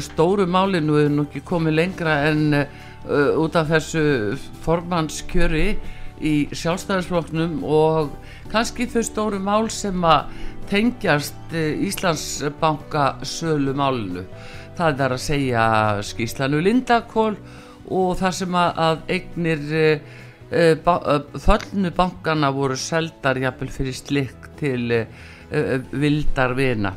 [0.00, 4.06] stóru málinu er nú ekki komið lengra en uh, út af þessu
[4.64, 5.66] formannskjöri
[6.24, 8.14] í sjálfstæðarsflokknum og
[8.48, 10.30] kannski þau stóru mál sem að
[10.70, 14.24] tengjast Íslandsbanka sölu málinu
[14.78, 15.64] það er að segja
[16.06, 17.34] skýslanu Lindakól
[17.90, 19.74] og það sem að eignir
[20.84, 25.06] ba uh, föllnu bankana voru seldar jafnvel fyrir slikk til uh,
[25.90, 26.94] vildar vina.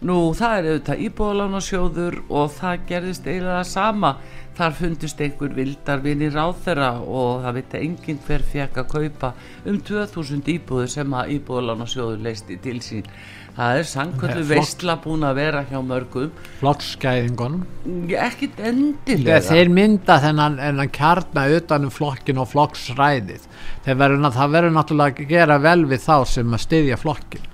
[0.00, 4.14] Nú það er auðvitað íbúðalánasjóður og það gerðist eiginlega sama.
[4.56, 9.30] Þar fundist einhver vildar vini ráþera og það veit enginn hver fekk að kaupa
[9.68, 13.12] um 2000 íbúður sem að íbúðalánasjóður leisti til sín
[13.56, 14.50] það er sangkvöldu Flott.
[14.54, 16.30] veistla búin að vera hjá mörgum.
[16.60, 17.62] Flokkskæðingunum
[18.26, 19.40] ekkit endilega.
[19.40, 23.46] Þegar þeir mynda þennan, þennan kjarna utanum flokkin og flokksræðið.
[23.86, 27.48] Þeir verður, það verður náttúrulega að gera vel við þá sem að styðja flokkin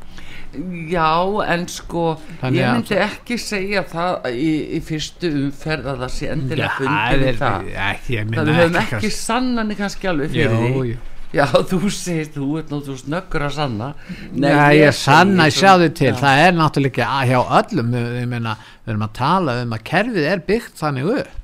[0.89, 2.05] Já, en sko
[2.41, 7.19] Þannig ég myndi ekki segja það í, í fyrstu umferð að það sé endilega það
[7.21, 7.67] við er það.
[7.91, 10.97] ekki, ég Það við höfum ekki ekki sannanir kannski alveg fyrir því.
[11.37, 13.89] Já, þú segir, þú ert náttúrulega snöggur að sanna.
[14.33, 16.19] Nei, ég sanna, segi sjáðu til, Já.
[16.23, 18.55] það er náttúrulega ekki að- hjá öllum, við, ég meina,
[18.87, 21.35] við erum að tala um að kerfið er byggt þannig upp.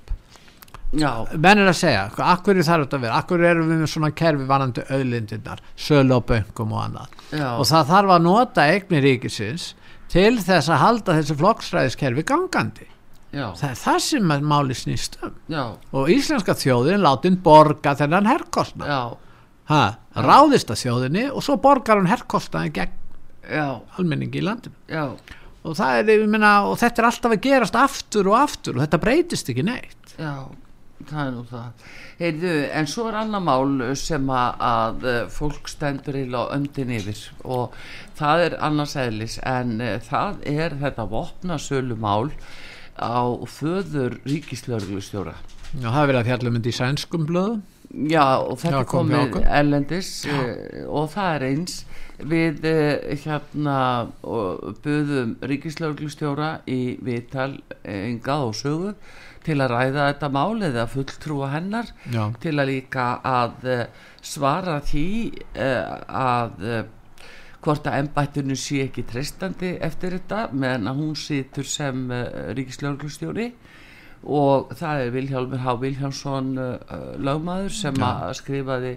[0.92, 3.18] Já, menn er að segja, akkur er það þetta að vera?
[3.22, 7.14] Akkur erum við með svona kerfi varandi auðlindirnar, sölu á bönkum og annað?
[7.32, 9.70] Já, og það þarf að nota eignir ríkisins
[10.12, 12.88] til þess að halda þessu flokksræðiskerfi gangandi.
[13.32, 15.32] Já, það er það sem máli snýst um.
[15.48, 15.62] Já,
[15.96, 19.00] og íslenska þjóðin látin borga þennan herrkostnað já,
[19.70, 19.82] ha,
[20.16, 22.98] ráðist að þjóðinni og svo borgar hann herrkostnaði gegn
[23.46, 23.66] já,
[23.98, 24.74] almenningi í landinu.
[24.90, 25.04] Já,
[25.62, 28.84] og, það er, ég meina, og þetta er alltaf að gerast aftur og aftur og
[28.84, 30.14] þetta breytist ekki neitt.
[30.18, 30.48] Já,
[31.08, 31.86] það er nú það.
[32.22, 37.22] Heyrðu, en svo er annar mál sem að, að eh, fólk stendur á öndin yfir
[37.42, 37.78] og
[38.18, 42.30] það er annars eðlis en uh, það er þetta vopnasölu mál
[42.94, 45.34] á föður ríkislörglustjóra.
[45.80, 47.62] og það er verið að fjalla um þetta í sænskum blöðum
[47.92, 49.48] Já, og þetta Já, kom komið okkur.
[49.60, 50.54] ellendis uh,
[50.88, 51.74] og það er eins
[52.22, 53.76] við eh, hérna
[54.22, 58.92] buðum ríkislauglustjóra í viðtal engað og sögu
[59.46, 62.24] til að ræða þetta mál eða fulltrúa hennar Já.
[62.42, 63.84] til að líka að eh,
[64.22, 65.06] svara því
[65.58, 66.84] eh, að eh,
[67.62, 72.08] hvort að embættinu sé ekki treystandi eftir þetta meðan að hún situr sem
[72.58, 73.52] ríkislauglustjóri
[74.22, 75.74] og það er Vilhjálmur H.
[75.82, 78.94] Vilhjálmsson uh, lögmaður sem að skrifaði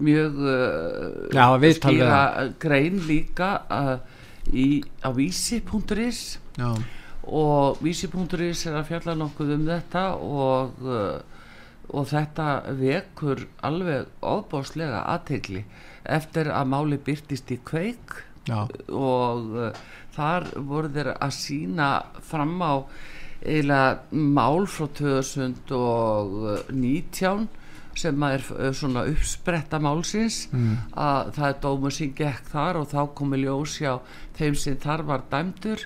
[0.00, 1.46] mjög uh, Já,
[1.76, 2.22] skýra
[2.62, 3.94] grein líka uh,
[4.48, 6.22] í, á vísi.is
[7.22, 11.20] og vísi.is er að fjalla nokkuð um þetta og, uh,
[11.92, 12.48] og þetta
[12.80, 15.64] vekur alveg ofbáslega aðtegli
[16.02, 18.22] eftir að máli byrtist í kveik.
[18.48, 19.82] Já, og uh,
[20.16, 21.90] þar voru þeir að sína
[22.26, 22.74] fram á
[23.42, 27.48] eiginlega mál frá 2019
[27.98, 28.40] sem er
[28.72, 30.48] svona uppspretta málsins
[30.96, 33.94] að það er dómur sem gekk þar og þá komi ljós hjá
[34.38, 35.80] þeim sem þar var dæmdur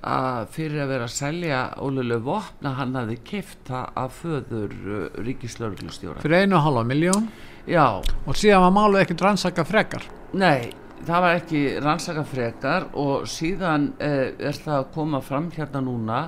[0.00, 5.24] að fyrir að vera að selja ólulegu vopna hann hafði keft það af föður uh,
[5.26, 7.26] ríkislauglustjóra fyrir einu og hálfa miljón
[7.68, 10.06] já, og síðan var málið ekkert rannsaka frekar?
[10.32, 10.70] Nei,
[11.04, 16.22] það var ekki rannsaka frekar og síðan eh, er það að koma fram hérna núna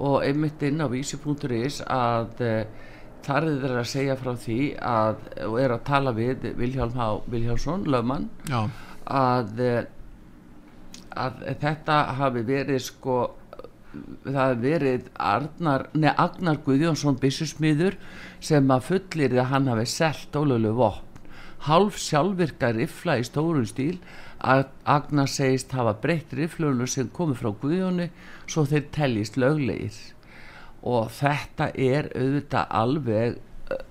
[0.00, 2.62] og einmitt inn á vísi.is að eh,
[3.24, 7.08] þar er þeir að segja frá því að, og er að tala við Vilhjálm H.
[7.32, 8.30] Vilhjálmsson, lögmann,
[9.04, 9.84] að, eh,
[11.10, 13.20] að þetta hafi verið sko
[14.24, 17.96] það hafi verið Arnar, nei, Agnar Guðjónsson byssusmiður
[18.40, 21.08] sem að fullir að hann hafi selt ólölu vopn
[21.66, 23.98] hálf sjálfvirka rifla í stórum stíl
[24.40, 28.08] að Agnar segist hafa breytt riflunum sem komið frá Guðjóni
[28.48, 29.98] svo þeir teljist löglegir
[30.82, 33.38] og þetta er auðvitað alveg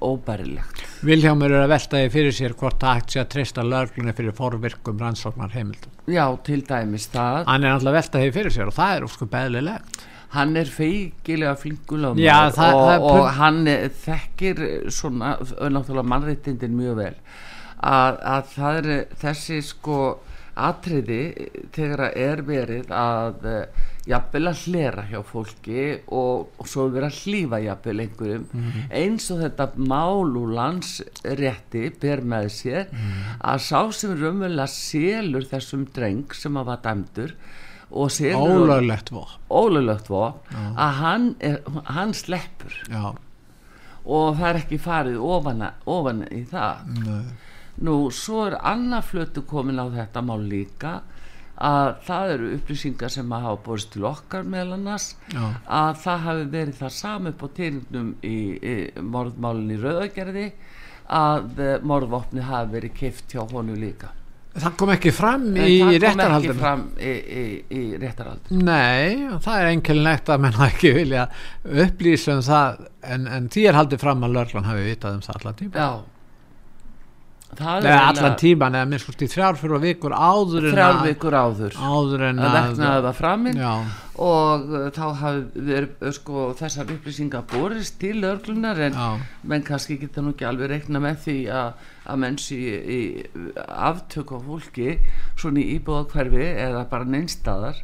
[0.03, 4.33] óbærilegt Vilhjámur er að velta því fyrir sér hvort það sé að treysta löglunni fyrir
[4.35, 5.93] forvirkum rannsóknar heimildum.
[6.11, 9.05] já, til dæmis það Hann er alltaf að velta því fyrir sér og það er
[9.07, 10.01] óskup beðlilegt.
[10.35, 13.61] hann er feikilega flinkulöfum og, það og pund- hann
[14.03, 14.59] þekkir
[14.93, 15.31] svona,
[15.69, 17.15] náttúrulega mannréttindin mjög vel
[17.79, 20.01] að, að það er þessi sko
[20.67, 26.69] atriði eh, þegar að er verið að uh, jafnvel að hlera hjá fólki og, og
[26.69, 28.45] svo verið að hlýfa jafnvel einhverjum
[29.01, 32.91] eins og þetta mál úr landsrétti ber með sér
[33.39, 37.35] að sá sem raunverulega selur þessum dreng sem að var dæmdur
[37.89, 38.65] og selur
[39.49, 40.57] Ólöglegt vopn.
[40.77, 42.75] Að hann, er, hann sleppur.
[42.89, 43.15] Já,
[44.09, 46.83] og það er ekki farið ofan, ofan í það.
[47.05, 47.23] Nei.
[47.85, 50.97] Nú svo er annað flötu komin á þetta mál líka
[51.59, 55.41] að það eru upplýsingar sem að hafa borist til okkar meðal annars Já.
[55.67, 60.45] að það hafi verið það sami upp á týrnum í, í morðmálinn í Rauðagerði
[61.19, 64.13] að eh, morðvopni hafi verið kift hjá honu líka
[64.59, 66.55] Það kom ekki fram en í það kom ekki réttarhaldinu.
[66.59, 71.25] fram í, í, í réttarhaldinu Nei, það er enkelnegt að menn ekki vilja
[71.85, 75.37] upplýsa um það en, en því er haldið fram að lörglan hafi vitað um það
[75.41, 75.75] allan tíma.
[75.75, 76.18] já
[77.57, 81.73] Nei, er allan tíman eða minnst í þrjár fyrir vikur áður en að vikur áður.
[81.75, 83.61] áður en að veknaði var framinn.
[84.19, 89.07] Og uh, þá hafi verið uh, sko, þessar upplýsingar borist til örglunar en já,
[89.49, 93.45] menn kannski geta nú ekki alveg reikna með því að, að menn sé í, í
[93.65, 94.97] aftök á fólki
[95.39, 97.79] svona í íbúðakverfi eða bara neinstadar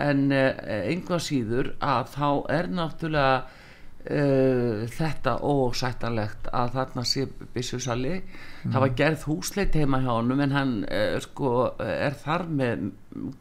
[0.00, 0.50] en uh,
[0.90, 2.28] einhvað síður að þá
[2.58, 3.62] er náttúrulega
[4.10, 8.20] uh, þetta ósættanlegt að þarna sé byssusali.
[8.66, 12.86] Það var gerð húsleit heima hjá honum en hann uh, sko er þar með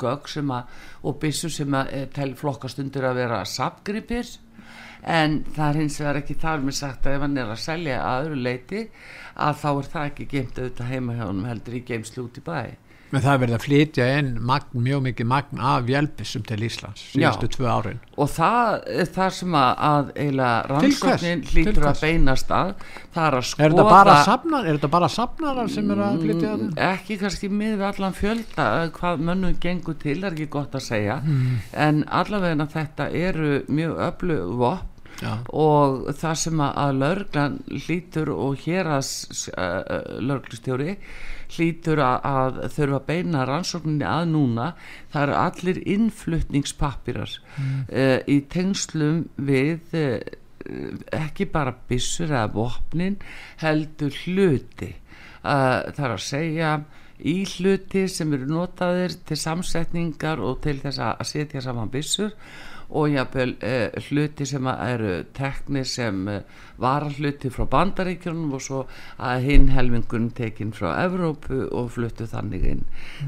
[0.01, 4.33] gögg sem að og byssur sem að uh, tel flokkast undir að vera sapgripir
[5.05, 7.99] en það er hins vegar ekki þar með sagt að ef hann er að selja
[8.01, 8.81] að öðru leiti
[9.45, 12.45] að þá er það ekki geimt auðvitað heima hjá honum heldur í geimslu út í
[12.45, 12.59] bæ
[13.13, 17.03] menn það er verið að flytja inn magn, mjög mikið magn af vélbissum til Íslands
[17.13, 17.99] síðustu tvö árin.
[18.17, 19.71] og það er það sem að,
[20.65, 20.71] hvers?
[20.71, 22.73] rannsóknin hlýtur að beinast að
[23.13, 26.17] það er að Er skoða þetta bara safnar, er þetta bara safnarar sem er að
[26.25, 26.89] flytja Mm, þetta?
[26.95, 31.21] ekki kannski við allan fjölda eh, hvað mönnum gengur til er ekki gott að segja
[31.25, 31.61] Mm.
[31.73, 34.91] en allavega þetta eru mjög öflug vopn
[35.21, 39.11] Já, og það sem að, laurglan hlýtur og hér að
[39.53, 40.97] uh, laurglustjóri
[41.55, 44.71] hlýtur að, að þurfa að beina rannsókninni að núna.
[45.13, 47.77] Það eru allir innflutningspappirar mm.
[48.33, 50.17] í tengslum við uh,
[51.15, 53.17] ekki bara byssur eða vopnin
[53.61, 54.91] heldur hluti.
[55.45, 56.75] Uh, það er að segja
[57.23, 62.33] í hluti sem eru notaðir til samsetningar og til þess að setja saman byssur
[62.89, 66.41] og jafnvel eh, hluti sem eru teknir sem eh,
[66.81, 68.81] varahluti frá bandaríkjunum og svo
[69.17, 72.83] að hinn helmingun tekinn frá Evrópu og fluttu þannig inn.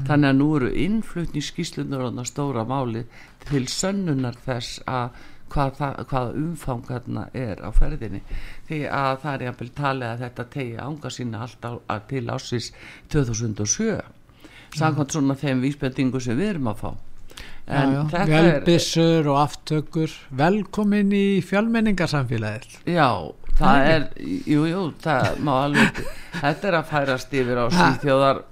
[0.06, 3.04] Þannig að nú eru innflutningsskíslunar og það stóra máli
[3.48, 8.22] til sönnunar þess að hvað, hvað umfang þarna er á ferðinni.
[8.68, 12.72] Því að það er jafnvel talið að þetta tegi ánga sína alltaf til ásins
[13.12, 13.90] 2007
[14.76, 16.90] samkvæmt svona þeim vísbendingu sem við erum að fá
[17.68, 18.00] já, já.
[18.12, 20.14] þetta er velbissur og aftökur.
[20.40, 22.78] Velkomin í fjölmenningarsamfélagið.
[22.88, 23.08] Já,
[23.60, 24.06] það er
[24.48, 26.02] jú, jú, það má alveg
[26.42, 28.44] þetta er að færast yfir á stíþjóðar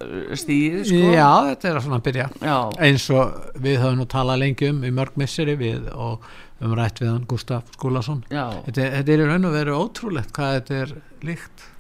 [0.42, 1.12] stíð, sko.
[1.16, 2.26] Já, þetta er að svona byrja.
[2.40, 2.58] Já,
[2.88, 6.26] eins og við höfum nú talað lengi um í mörg misseri við og
[6.64, 8.24] um rætt við hann Gustaf Skúlason.
[8.32, 8.48] Já.
[8.68, 10.94] þetta, þetta er í raun og veru ótrúlegt hvað þetta er
[11.26, 11.72] líkt.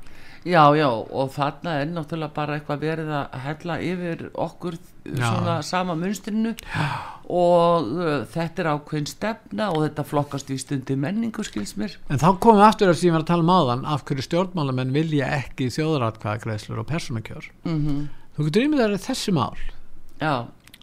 [0.46, 5.24] Já, já, og þarna er náttúrulega bara eitthvað verið að hella yfir okkur Já.
[5.24, 6.52] svona sama munstrinu
[7.26, 7.88] og
[8.32, 11.96] þetta er ákveðin stefna og þetta flokkast í stundi menningu skils mér.
[12.08, 14.04] en þá komum við aftur að því að ég var að tala um áðan af
[14.06, 18.06] hverju stjórnmálamenn vilja ekki þjóðratkvæðagreðslur og persónakjör Mm
[18.36, 19.56] þú getur ímyndað að þessi mál.
[20.20, 20.34] Já,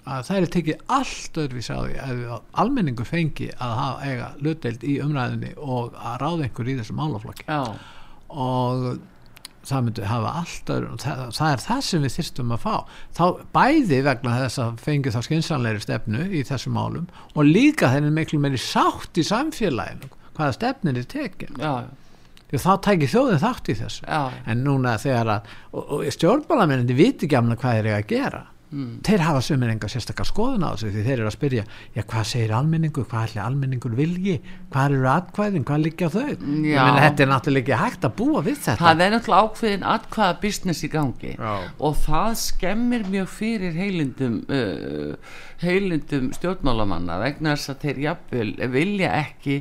[0.04, 2.22] að það er tekið allt öðruvís á því að
[2.64, 7.46] almenningu fengi að hafa eiga hlutdeild í umræðinni og að ráða einhver í þessu málaflokki.
[7.48, 7.62] Já,
[8.34, 8.88] og
[9.68, 10.92] það myndi hafa allt öðru.
[10.94, 12.76] Og það, það er það sem við þyrstum að fá.
[13.18, 13.24] Þá
[13.58, 18.40] bæði vegna þess að fengi þá skynsanleiri stefnu í þessum málum og líka þenni miklu
[18.44, 21.60] meiri sátt í samfélaginu hvaða stefnin er tekin.
[21.62, 21.90] Já,
[22.50, 24.08] því þá tækir þjóðin þátt í þessu.
[24.08, 28.44] Já, en núna þegar að stjórnbálamennin viti ekki amna hvað þeir eiga að gera
[28.74, 31.64] mm, þeir hafa sömur enga sérstakar skoðun á þessu því þeir eru að spyrja,
[31.96, 34.36] já hvað segir almenningu hvað ætli almenningur vilji?
[34.74, 36.26] Hvað eru atkvæðin, hvað liggja þau?
[36.34, 36.84] Ég Já.
[36.88, 38.78] meina þetta er náttúrulega ekki hægt að búa við þetta.
[38.82, 41.34] Það er náttúrulega ákveðin atkvaða business í gangi.
[41.38, 41.54] Já.
[41.80, 49.12] og það skemmir mjög fyrir heilindum uh, heilindum stjórnmálamanna vegna þess að þeir jafnvel vilja
[49.22, 49.60] ekki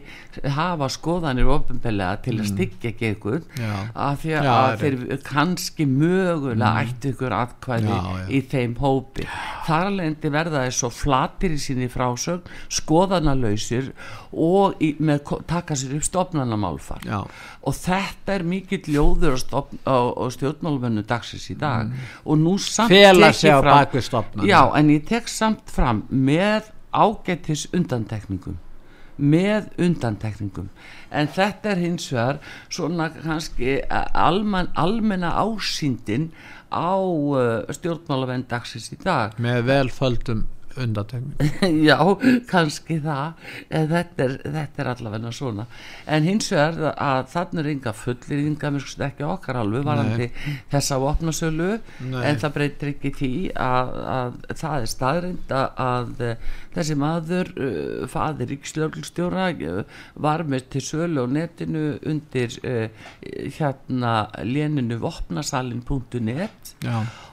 [0.57, 3.41] hafa skoðanir ofinbelega til að styggja Mm.
[3.59, 3.75] Já.
[3.95, 7.99] af því að þeir kannski mögulega ættu ykkur atkvæði
[8.33, 9.26] í þeim hópi.
[9.66, 13.90] Þar alveg verða þeir svo flatir í sinni frásögn skoðanalausir
[14.32, 17.03] og í, með, taka sér upp stofnanamálfar.
[17.05, 17.20] Já.
[17.62, 19.98] og þetta er mikill ljóður á,
[20.34, 21.92] stjórnmálmennu dagsins í dag.
[22.24, 24.48] Og nú samt Fela sig á fram- bak við stofnanir.
[24.50, 28.59] já, en ég tek samt fram með ágættis undantekningum.
[29.18, 30.70] Með undantekningum.
[31.12, 32.38] En þetta er hins vegar
[32.68, 33.80] svona kannski
[34.14, 36.30] alman, almenna ásýndin
[36.73, 39.37] á uh, stjórnmálavenn dagsins í dag.
[39.43, 40.47] Með velföldum
[40.81, 41.97] undatekning já,
[42.49, 43.49] kannski það.
[43.68, 45.66] Þetta er, þetta er allavega svona.
[46.07, 50.31] En hins vegar að þannig er ynga fullirðinga, mér skoðst ekki okkar alveg varandi
[50.73, 51.70] þessa vopnasölu
[52.23, 57.53] en það breytir ekki því að, að það er staðrind að, að eh, þessi maður
[57.57, 59.83] uh, fadir ríkslörglstjóra uh,
[60.14, 62.89] var með til sölu á netinu undir uh,
[63.59, 64.14] hérna
[64.45, 66.75] léninu vopnasalin.net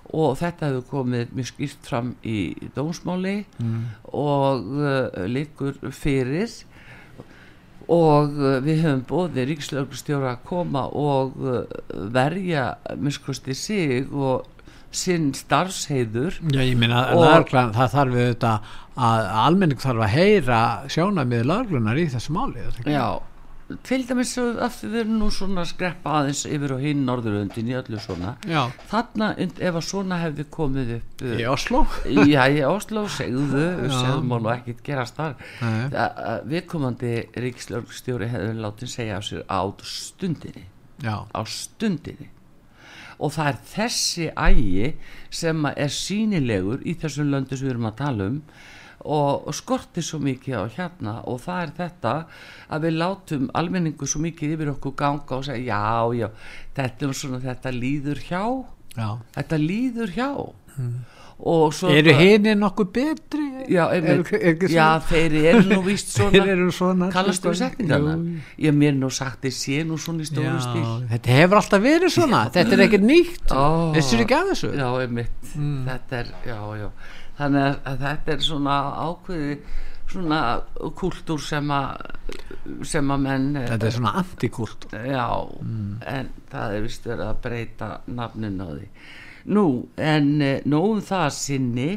[0.10, 2.40] og þetta hefur komið mjög skýrt fram í
[2.76, 3.44] dómsmáli
[4.10, 6.50] og uh, liggur fyrir.
[7.90, 11.62] Og uh, við höfum bóðið ríkislauglustjóra að koma og uh,
[12.14, 14.46] verja miskusti sig og
[14.92, 18.54] sinn starfsheiður já ég Og- lögreglan, það þarf við þetta
[18.98, 23.20] að almenning þarf að heyra sjónamið löglunar í þessu máli já
[23.86, 28.00] til dæmis að við erum nú svona skreppa aðeins yfir á hinn Norðurlöndin í öllu
[28.02, 28.32] svona.
[28.50, 33.94] Já, þarna ef að svona hefði komið upp í Oslo Já, í Oslo segðu, Já.
[33.94, 35.38] segðu má nú ekkit gerast þar.
[36.50, 40.66] Viðkomandi ríkislörgstjóri hefði látið segja á sér á stundinni.
[41.06, 42.30] Já, á stundinni
[43.20, 44.92] og það er þessi ægi
[45.42, 48.42] sem er sínilegur í þessum löndu sem við erum að tala um
[49.00, 51.14] og, og skortir svo mikið á hérna.
[51.30, 52.16] Og það er þetta
[52.70, 56.28] að við látum almenningu svo mikið yfir okkur ganga og segja já, já,
[56.78, 58.44] þetta er svona þetta líður hjá.
[58.98, 59.10] Já.
[59.38, 60.30] þetta líður hjá.
[60.76, 63.46] Svo eru hinni nokkuð betri?
[63.70, 67.60] Já, Er- er ekki já, þeir eru nú víst svona þeir eru svona kallastu við
[67.62, 68.40] setningarna Jú.
[68.66, 70.88] ég mér er nú sagt þeir sé nú svona í stóru Já, stíl.
[71.14, 72.42] þetta hefur alltaf verið svona.
[72.52, 73.54] Þetta er ekkert nýtt.
[73.56, 73.94] Ó.
[73.96, 74.74] vissir ekki af þessu?
[74.76, 74.90] Já,
[75.56, 75.86] Mm.
[75.88, 76.90] þetta er já, já,
[77.40, 78.76] þannig að, að þetta er svona
[79.08, 79.54] ákveði
[80.10, 80.40] svona
[80.98, 85.26] kúltúr sem að sem að menn þetta er svona antikult já,
[86.10, 88.88] en það er vist verið að breyta nafnin á því
[89.50, 89.66] nú,
[89.98, 91.90] en eh, nógum það að sinni.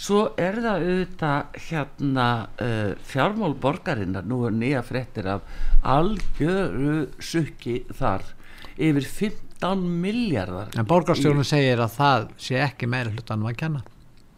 [0.00, 2.26] Svo er það auðvitað hérna
[2.62, 4.24] uh, fjármál borgarinnar.
[4.24, 5.42] Nú er nýja fréttir af
[5.82, 8.24] algjöru sukki þar
[8.80, 13.82] yfir 15 miljardar en borgarstjórnum segir að það sé ekki meira hlutanum að kenna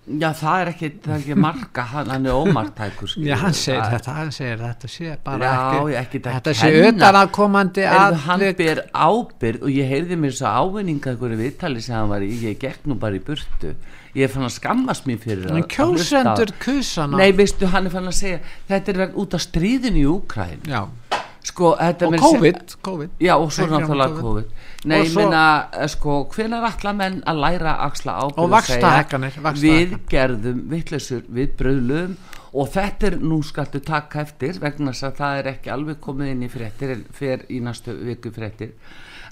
[0.02, 3.12] Já, það er ekki, það er ekki marka hann, hann er ómartækur.
[3.28, 6.54] Já, hann segir Það- þetta, hann segir þetta sé bara Já, ekki, ekki að þetta
[6.58, 6.88] sé kenna.
[6.96, 12.10] utanakomandi Heyrðu, hann ber ábyrð og ég heyrði mér svo ávinninga einhverju viðtali sem hann
[12.10, 13.74] var í, ég gekk nú bara í burtu.
[14.18, 17.94] Ég fann að skammast mér fyrir að- að á- kjósendur kusana Nei, veistu, hann er
[17.94, 20.82] fann að segja þetta er vegna út af stríðinu í Úkræn Já,
[21.42, 24.22] sko, og segja- COVID, COVID Já, og svo náttúrulega COVID.
[24.22, 24.44] COVID
[24.84, 29.62] Nei, ég meina, eh, sko, hvenar ætla menn að læra axla ábyrgð Og vaxtahækkanir, vaxtahækkanir.
[29.62, 32.16] Við gerðum vitleysur, við bröðluðum
[32.52, 36.26] og þetta er, nú skaltu taka eftir vegna þess að það er ekki alveg komið
[36.34, 38.74] inn í fréttir, fer í næstu viku fréttir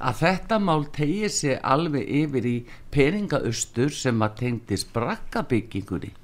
[0.01, 2.57] að þetta mál tegir sig alveg yfir í
[2.95, 6.15] peningaustur sem að tengdist brakkabyggingunni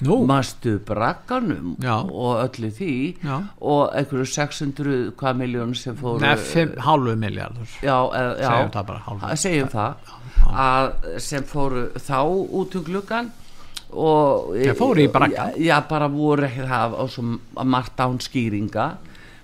[0.00, 1.96] Nú, mastu brakkanum Já.
[2.06, 2.92] og öllu því
[3.24, 3.38] Já.
[3.60, 5.96] og einhverju 600 hvað miljónu sem
[7.82, 9.26] já, eða, já, Segjum það bara, hálfu.
[9.26, 9.94] að segjum það
[10.54, 12.20] að sem fóru þá
[12.60, 13.30] út um gluggan
[13.90, 14.54] og
[15.12, 15.52] braggann.
[15.56, 17.24] já, já, bara voru ekki það svo
[17.64, 18.86] margt án skýringa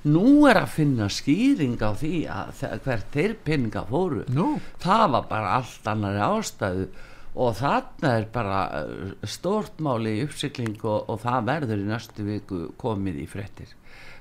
[0.04, 4.60] nú er að finna skýring á því að hvert þeir peninga fóru Nú.
[4.78, 6.86] það var bara allt annari ástæðu
[7.34, 12.26] og þarna er bara uh, stórt máli í uppsikling og, og það verður í næstu
[12.28, 13.72] viku komið í fréttir.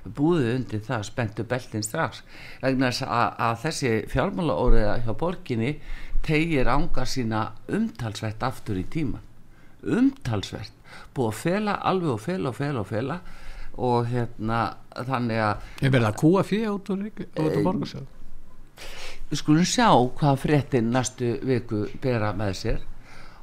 [0.04, 2.22] Búðu undir það spenntu beltin strax.
[2.60, 5.76] Vegna að, að þessi fjármálaóriða hjá borginni
[6.26, 9.22] tegir ánga sína umtalsvert aftur í tíma
[9.84, 10.72] umtalsvert.
[11.14, 13.16] Búið að fela alveg og fela og fela og fela
[13.74, 14.58] og hérna
[14.94, 18.10] þannig að Ég verði að kúa fyrir úr, ríki- út Eh, borgarsjóð
[19.30, 19.88] við skulum sjá
[20.18, 22.80] hvað fréttin næstu viku bera með sér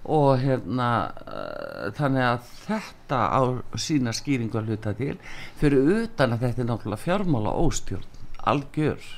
[0.09, 3.41] og hérna uh, þannig að þetta á
[3.77, 5.15] sína skýringu að hluta til.
[5.61, 8.07] Fyrir utan að þetta er náttúrulega fjármála óstjórn
[8.49, 9.09] algjör.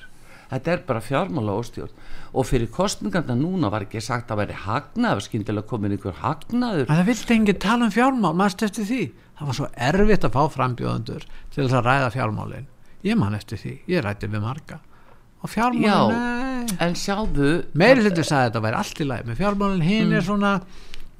[0.53, 2.03] Þetta er bara fjármála óstjórn
[2.33, 6.87] og fyrir kostningarna núna var ekki sagt að veri hagnaður skyndilega komin einhver hagnaður.
[6.89, 9.03] En það vildi enginn tala um fjármál, mannst eftir því?
[9.39, 12.71] Það var svo erfitt að fá frambjóðendur til þess að ræða fjármálin.
[13.03, 14.83] Ég man eftir því, ég rætti við marga
[15.83, 16.77] Já, nei.
[16.79, 20.17] en sjáðu Meiri hluti sagði að þetta væri allt í lagi með fjármálin hinn Mm.
[20.17, 20.51] er svona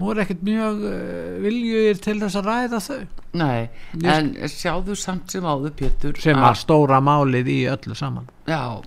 [0.04, 3.02] voru ekkert mjög uh, viljugir til þess að ræða þau.
[3.40, 3.70] Nei,
[4.04, 8.28] en sjáðu samt sem áður Pétur sem var stóra málið í öllu saman.
[8.50, 8.82] Já,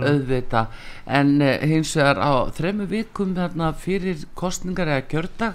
[0.00, 0.66] auðvita
[1.06, 5.54] en uh, hins vegar á þremu vikum þarna fyrir kostningar eða kjördag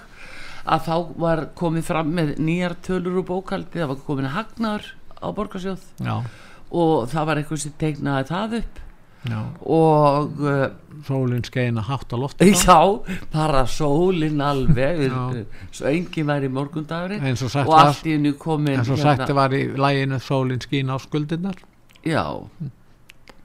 [0.66, 4.88] að þá var komið fram með nýjar tölur og bókaldi það var komin hagnar
[5.22, 5.84] á borgarsjóð.
[6.02, 6.16] Já,
[6.70, 8.82] og það var eitthvað sem teiknaði það upp
[9.24, 10.66] já, og uh,
[11.06, 12.78] sólinn skeina hátt á lofti já,
[13.32, 15.06] bara sólin alveg.
[15.08, 15.44] Já.
[15.72, 17.24] svo engin væri morgundagurinn.
[17.24, 20.92] Eins og var allt í hennu komin eins og sagt var í læginu sólinn skín
[20.92, 21.56] á skuldinnar
[22.06, 22.22] já,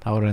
[0.01, 0.27] það voru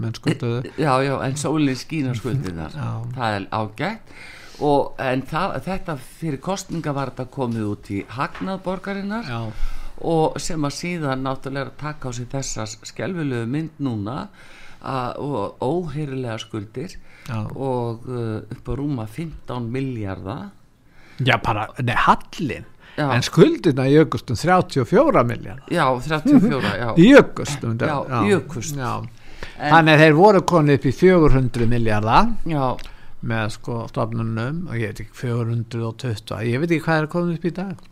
[0.00, 0.62] menn skulduðu.
[0.84, 2.90] Já, já, en sólin skína skuldinar Já.
[3.14, 4.14] það er ágætt.
[4.60, 9.24] Og en það, þetta fyrir kostninga var þetta komið út í hagnað borgarinnar.
[9.24, 9.70] Já,
[10.00, 14.28] og sem að síðan náttúrulega taka á sig þessa skelfilegu mynd núna
[15.20, 16.94] og óheyrilega skuldir
[17.28, 17.44] Já.
[17.52, 20.50] og uh, upp á rúma 15 miljardar
[21.20, 22.64] já bara, nei, hallin.
[22.96, 23.10] Já.
[23.12, 26.94] en skuldina jökust um 34 miljard já, 34, já.
[26.96, 28.76] Jökust um Já, jukust.
[28.76, 29.02] já.
[29.58, 32.64] þannig að þeir voru konið upp í 400 miljardar já,
[33.20, 34.62] með sko stofnunum.
[34.70, 37.86] Og ég veit ekki 420 ég veit ekki hvað er komið upp í dag.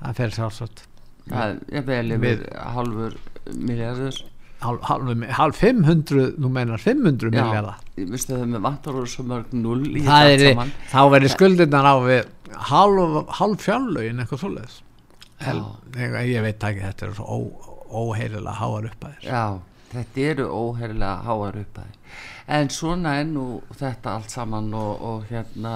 [0.00, 0.84] Það fer sjálfsagt
[1.30, 3.18] það er vel yfir halvur
[3.54, 4.22] miljardur
[4.64, 9.90] hálf 500 nú meinar 500 miljardar já, vistu það með vantar og svo mörg null
[9.90, 10.72] í það saman.
[10.92, 12.22] þá verður skuldirnar á við
[12.54, 14.80] hálf fjárlögin eitthvað svoleiðis.
[15.40, 15.54] Já.
[15.98, 17.38] ég, ég veit ekki þetta er svo
[17.94, 19.24] óheirilega háar upphæðir.
[19.26, 19.42] Já,
[19.92, 22.00] þetta eru óherlega háar upphæðir.
[22.54, 25.74] En svona er nú þetta allt saman og, og hérna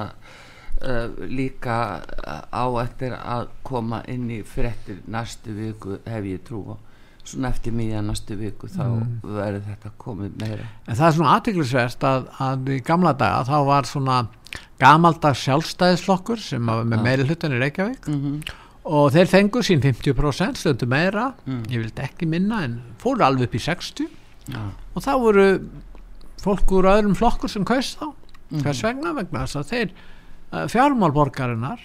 [0.83, 6.63] uh, líka uh, á eftir að koma inn í fréttir næstu viku hef ég trú
[6.73, 6.77] á.
[7.29, 8.85] Svona eftir miðja næstu viku þá
[9.23, 10.69] verður þetta komið meira.
[10.89, 14.23] En það er svona aðtiklisverst að, að í gamla daga þá var svona
[14.81, 18.41] gamaldags sjálfstæðisflokkur sem var með meiri hlutan í Reykjavík mm
[18.89, 21.33] og þeir fengu sín 50% stundu meira,
[21.69, 24.07] ég vildi ekki minna en fóru alveg upp í 60
[24.49, 24.63] Já,
[24.97, 25.47] og þá voru
[26.41, 28.07] fólk úr öðrum flokkur sem kaust þá.
[28.63, 29.13] Hvers vegna?
[29.17, 29.91] Vegna þess að þeir
[30.53, 31.83] fjármálborgarinnar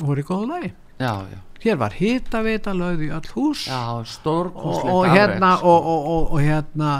[0.00, 0.72] voru í góðu lagi.
[1.00, 5.68] Já, já, hér var hitavita lögð í öll hús já og, stórkostlegt og hérna afrek,
[5.68, 6.90] og, og, og, og hérna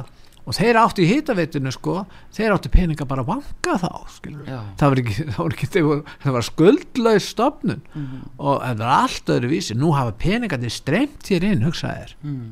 [0.46, 1.96] og þeir áttu í hitavitinu sko
[2.36, 3.88] þeir áttu peninga bara að vanka þá
[4.78, 7.82] það var ekki, það var, ekki það var, það var skuldlaus stofnun.
[7.94, 8.22] Mhm.
[8.38, 12.50] og það var allt öðru vísi nú hafa peningandi streymt hér inn hugsaðir mm,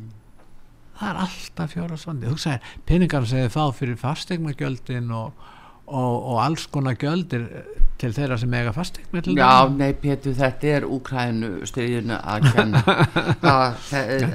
[1.00, 5.46] það er alltaf fjóra svandi hugsaðir peningar sem þið fá fyrir fastegnagjöldin og,
[5.86, 7.48] og, og alls konar gjöldir
[8.00, 12.80] til þeirra sem eiga fastegn Já, nei Pétur, þetta er Úkrænu styrjunu að kenna.
[13.44, 13.76] Það,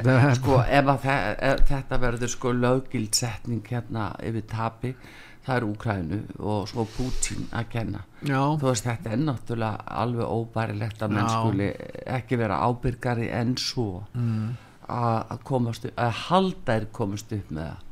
[0.05, 4.93] það, sko, ef að það, þetta verður sko lögildsetning hérna yfir tapi
[5.45, 8.05] það er Úkrænu og svo Putin að kenna.
[8.21, 8.39] Já.
[8.59, 11.69] þú veist þetta er náttúrulega alveg óbærilegt að menn skuli
[12.19, 14.49] ekki vera ábyrgari en svo mm.
[14.91, 17.85] að komast að halda er komast upp með það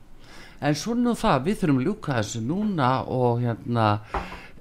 [0.60, 3.88] en svona það, við þurfum að ljúka þessu núna og hérna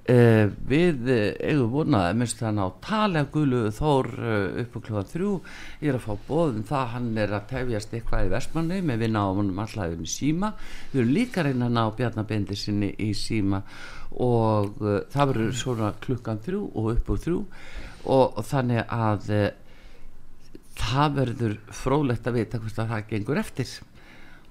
[0.07, 5.09] Uh, við uh, eigum vonaði minnst þannig á tala gulu þór uh, upp á klúðan
[5.11, 5.31] þrjú.
[5.81, 9.25] Ég er að fá bóðum það hann er að tefjast eitthvað í versmanni með vinna
[9.27, 10.53] á honum allæðum í síma.
[10.93, 13.59] Við erum líka reyna að ná bjarnabendi sinni í síma
[14.15, 14.79] og
[15.11, 17.43] það verður svona klukkan þrjú og upp á þrjú.
[18.15, 19.29] Og þannig að
[20.85, 23.75] það verður frólægt að vita hvort að það gengur eftir.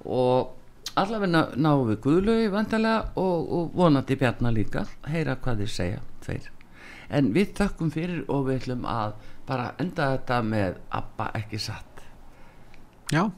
[0.04, 0.52] Og
[0.96, 4.84] allavegna náum við Guðlögi vantarlega og, og vonandi Bjarnar líka.
[5.06, 6.52] Heyra hvað þið segja tveir.
[7.08, 9.12] en við þökkum fyrir og við ætlum að
[9.46, 12.02] bara enda þetta með Abba ekki satt.
[13.12, 13.30] Já.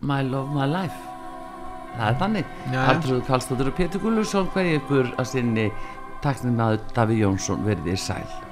[0.00, 0.98] My Love My Life.
[1.94, 2.56] Það er þannig.
[2.86, 5.68] Artur Kallstóttur og Pétur Guðlusson hverjir ykkur að sinni
[6.24, 8.43] takknum að Daví Jónsson verði í sæl